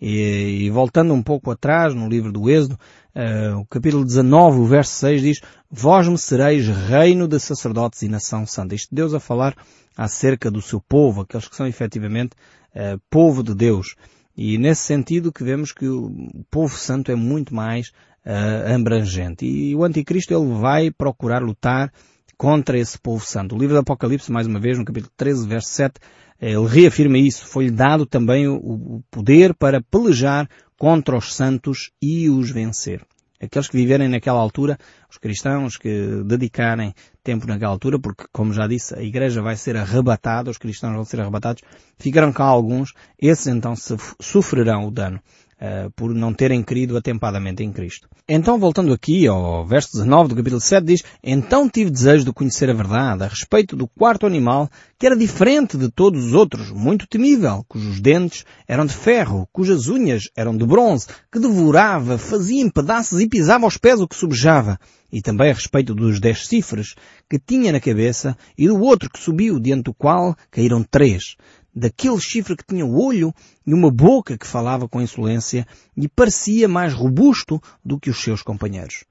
E, 0.00 0.64
e 0.64 0.70
voltando 0.70 1.12
um 1.12 1.22
pouco 1.22 1.50
atrás, 1.50 1.94
no 1.94 2.08
livro 2.08 2.30
do 2.30 2.48
Êxodo, 2.48 2.78
uh, 3.14 3.58
o 3.58 3.66
capítulo 3.66 4.04
19, 4.04 4.60
o 4.60 4.66
verso 4.66 4.92
6 4.92 5.22
diz, 5.22 5.40
Vós 5.70 6.06
me 6.06 6.16
sereis 6.16 6.66
reino 6.66 7.26
de 7.26 7.38
sacerdotes 7.38 8.02
e 8.02 8.08
nação 8.08 8.46
santa. 8.46 8.74
Isto 8.74 8.94
Deus 8.94 9.12
a 9.12 9.20
falar 9.20 9.54
acerca 9.96 10.50
do 10.50 10.62
seu 10.62 10.80
povo, 10.80 11.22
aqueles 11.22 11.48
que 11.48 11.56
são 11.56 11.66
efetivamente 11.66 12.32
uh, 12.74 13.00
povo 13.10 13.42
de 13.42 13.54
Deus. 13.54 13.96
E 14.36 14.56
nesse 14.58 14.82
sentido 14.82 15.32
que 15.32 15.44
vemos 15.44 15.72
que 15.72 15.86
o 15.86 16.44
povo 16.50 16.76
santo 16.76 17.10
é 17.10 17.14
muito 17.14 17.54
mais 17.54 17.88
uh, 18.24 18.74
abrangente. 18.74 19.44
E 19.44 19.74
o 19.74 19.84
anticristo 19.84 20.32
ele 20.32 20.54
vai 20.60 20.90
procurar 20.90 21.42
lutar 21.42 21.92
contra 22.36 22.78
esse 22.78 22.98
povo 22.98 23.24
santo. 23.24 23.54
O 23.54 23.58
livro 23.58 23.74
do 23.74 23.80
Apocalipse, 23.80 24.32
mais 24.32 24.46
uma 24.46 24.58
vez, 24.58 24.78
no 24.78 24.84
capítulo 24.84 25.12
13, 25.16 25.46
verso 25.46 25.68
7, 25.68 26.00
ele 26.40 26.66
reafirma 26.66 27.18
isso. 27.18 27.46
Foi-lhe 27.46 27.70
dado 27.70 28.06
também 28.06 28.48
o 28.48 29.02
poder 29.10 29.54
para 29.54 29.82
pelejar 29.82 30.48
contra 30.78 31.18
os 31.18 31.34
santos 31.34 31.90
e 32.00 32.30
os 32.30 32.50
vencer. 32.50 33.04
Aqueles 33.38 33.68
que 33.68 33.76
viverem 33.76 34.08
naquela 34.08 34.38
altura, 34.38 34.78
os 35.10 35.16
cristãos 35.16 35.76
que 35.76 36.22
dedicarem 36.24 36.94
tempo 37.22 37.46
naquela 37.46 37.72
altura, 37.72 37.98
porque, 37.98 38.24
como 38.32 38.52
já 38.52 38.66
disse, 38.66 38.94
a 38.94 39.02
igreja 39.02 39.42
vai 39.42 39.56
ser 39.56 39.76
arrebatada, 39.76 40.50
os 40.50 40.58
cristãos 40.58 40.94
vão 40.94 41.04
ser 41.04 41.20
arrebatados, 41.20 41.62
ficarão 41.98 42.32
cá 42.32 42.44
alguns, 42.44 42.92
esses 43.18 43.46
então 43.46 43.74
sofrerão 44.20 44.86
o 44.86 44.90
dano. 44.90 45.20
Uh, 45.60 45.90
por 45.90 46.14
não 46.14 46.32
terem 46.32 46.62
crido 46.62 46.96
atempadamente 46.96 47.62
em 47.62 47.70
Cristo. 47.70 48.08
Então, 48.26 48.58
voltando 48.58 48.94
aqui 48.94 49.26
ao 49.26 49.66
verso 49.66 49.92
19 49.92 50.30
do 50.30 50.36
capítulo 50.36 50.58
7, 50.58 50.86
diz, 50.86 51.02
Então 51.22 51.68
tive 51.68 51.90
desejo 51.90 52.24
de 52.24 52.32
conhecer 52.32 52.70
a 52.70 52.72
verdade 52.72 53.24
a 53.24 53.26
respeito 53.26 53.76
do 53.76 53.86
quarto 53.86 54.24
animal, 54.24 54.70
que 54.98 55.04
era 55.04 55.14
diferente 55.14 55.76
de 55.76 55.90
todos 55.90 56.24
os 56.24 56.32
outros, 56.32 56.70
muito 56.70 57.06
temível, 57.06 57.62
cujos 57.68 58.00
dentes 58.00 58.46
eram 58.66 58.86
de 58.86 58.94
ferro, 58.94 59.46
cujas 59.52 59.88
unhas 59.88 60.30
eram 60.34 60.56
de 60.56 60.64
bronze, 60.64 61.06
que 61.30 61.38
devorava, 61.38 62.16
fazia 62.16 62.62
em 62.62 62.70
pedaços 62.70 63.20
e 63.20 63.28
pisava 63.28 63.66
aos 63.66 63.76
pés 63.76 64.00
o 64.00 64.08
que 64.08 64.16
subjava. 64.16 64.78
E 65.12 65.20
também 65.20 65.50
a 65.50 65.54
respeito 65.54 65.94
dos 65.94 66.20
dez 66.20 66.46
cifras 66.46 66.94
que 67.28 67.38
tinha 67.38 67.72
na 67.72 67.80
cabeça 67.80 68.36
e 68.56 68.68
do 68.68 68.80
outro 68.80 69.10
que 69.10 69.18
subiu, 69.18 69.58
diante 69.58 69.84
do 69.84 69.94
qual 69.94 70.36
caíram 70.50 70.84
três 70.84 71.36
daquele 71.74 72.20
chifre 72.20 72.56
que 72.56 72.66
tinha 72.66 72.84
o 72.84 73.00
olho 73.00 73.34
e 73.66 73.72
uma 73.72 73.90
boca 73.90 74.36
que 74.36 74.46
falava 74.46 74.88
com 74.88 75.00
insolência 75.00 75.66
e 75.96 76.08
parecia 76.08 76.68
mais 76.68 76.92
robusto 76.92 77.60
do 77.84 77.98
que 77.98 78.10
os 78.10 78.20
seus 78.22 78.42
companheiros. 78.42 79.04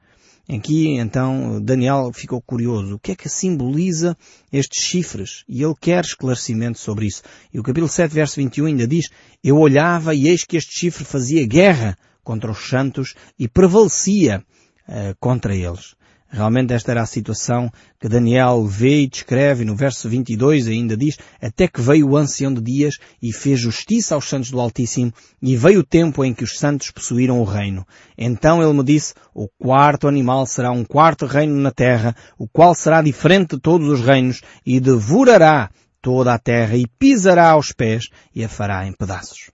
Aqui, 0.52 0.98
então, 0.98 1.62
Daniel 1.62 2.12
ficou 2.12 2.42
curioso. 2.42 2.96
O 2.96 3.00
que 3.00 3.12
é 3.12 3.16
que 3.16 3.30
simboliza 3.30 4.18
estes 4.52 4.84
chifres? 4.84 5.44
E 5.48 5.62
ele 5.62 5.76
quer 5.80 6.04
esclarecimento 6.04 6.80
sobre 6.80 7.06
isso. 7.06 7.22
E 7.54 7.60
o 7.60 7.64
capítulo 7.64 7.88
7, 7.88 8.12
verso 8.12 8.38
21 8.38 8.66
ainda 8.66 8.88
diz, 8.88 9.10
Eu 9.44 9.58
olhava 9.58 10.16
e 10.16 10.28
eis 10.28 10.44
que 10.44 10.58
este 10.58 10.76
chifre 10.76 11.06
fazia 11.06 11.46
guerra 11.46 11.96
contra 12.24 12.50
os 12.50 12.68
santos 12.68 13.14
e 13.38 13.48
prevalecia 13.48 14.44
uh, 14.88 15.16
contra 15.20 15.56
eles. 15.56 15.94
Realmente 16.32 16.74
esta 16.74 16.92
era 16.92 17.02
a 17.02 17.08
situação 17.08 17.72
que 18.00 18.08
Daniel 18.08 18.64
vê 18.64 19.02
e 19.02 19.08
descreve 19.08 19.66
no 19.66 19.76
verso 19.76 20.08
22 20.08 20.68
ainda 20.68 20.96
diz, 20.96 21.18
até 21.42 21.68
que 21.68 21.82
veio 21.82 22.08
o 22.08 22.16
ancião 22.16 22.54
de 22.54 22.62
dias 22.62 23.00
e 23.20 23.34
fez 23.34 23.60
justiça 23.60 24.14
aos 24.14 24.30
santos 24.30 24.52
do 24.52 24.60
Altíssimo 24.60 25.12
e 25.42 25.58
veio 25.58 25.80
o 25.80 25.84
tempo 25.84 26.24
em 26.24 26.32
que 26.32 26.44
os 26.44 26.60
santos 26.60 26.92
possuíram 26.92 27.42
o 27.42 27.44
reino. 27.44 27.86
Então 28.16 28.62
ele 28.62 28.74
me 28.74 28.84
disse, 28.84 29.16
o 29.34 29.48
quarto 29.58 30.08
animal 30.08 30.46
será 30.46 30.70
um 30.70 30.86
quarto 30.86 31.26
reino 31.26 31.56
na 31.56 31.72
terra, 31.72 32.16
o 32.38 32.48
qual 32.48 32.76
será 32.76 33.02
diferente 33.02 33.56
de 33.56 33.62
todos 33.62 33.88
os 33.88 34.02
reinos 34.02 34.42
e 34.64 34.80
devorará 34.80 35.72
toda 36.00 36.32
a 36.32 36.38
terra 36.38 36.78
e 36.78 36.86
pisará 36.86 37.50
aos 37.50 37.72
pés 37.72 38.08
e 38.36 38.44
a 38.44 38.50
fará 38.50 38.86
em 38.86 38.94
pedaços. 38.94 39.50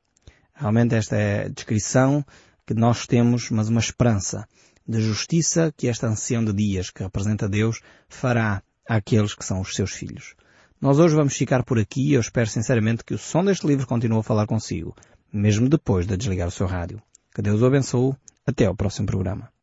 Realmente 0.54 0.94
esta 0.94 1.16
é 1.16 1.46
a 1.46 1.50
descrição 1.50 2.24
que 2.68 2.74
nós 2.74 3.08
temos, 3.08 3.50
mas 3.50 3.70
uma 3.70 3.80
esperança 3.80 4.46
de 4.88 5.02
justiça 5.02 5.74
que 5.76 5.88
esta 5.88 6.08
ancião 6.08 6.44
de 6.44 6.54
dias, 6.54 6.90
que 6.90 7.04
representa 7.04 7.50
Deus, 7.50 7.82
fará 8.08 8.62
àqueles 8.88 9.34
que 9.34 9.46
são 9.46 9.62
os 9.62 9.76
seus 9.76 9.92
filhos. 9.92 10.36
Nós 10.80 11.00
hoje 11.00 11.16
vamos 11.16 11.36
ficar 11.36 11.64
por 11.64 11.80
aqui 11.80 12.10
e 12.10 12.14
eu 12.14 12.22
espero 12.22 12.48
sinceramente 12.48 13.04
que 13.04 13.14
o 13.14 13.18
som 13.18 13.44
deste 13.44 13.66
livro 13.66 13.88
continue 13.88 14.20
a 14.20 14.24
falar 14.24 14.46
consigo, 14.46 14.96
mesmo 15.32 15.68
depois 15.68 16.06
de 16.06 16.16
desligar 16.16 16.48
o 16.48 16.52
seu 16.52 16.68
rádio. 16.68 17.02
Que 17.34 17.42
Deus 17.42 17.62
o 17.62 17.66
abençoe. 17.66 18.16
Até 18.48 18.66
ao 18.66 18.76
próximo 18.76 19.08
programa. 19.08 19.50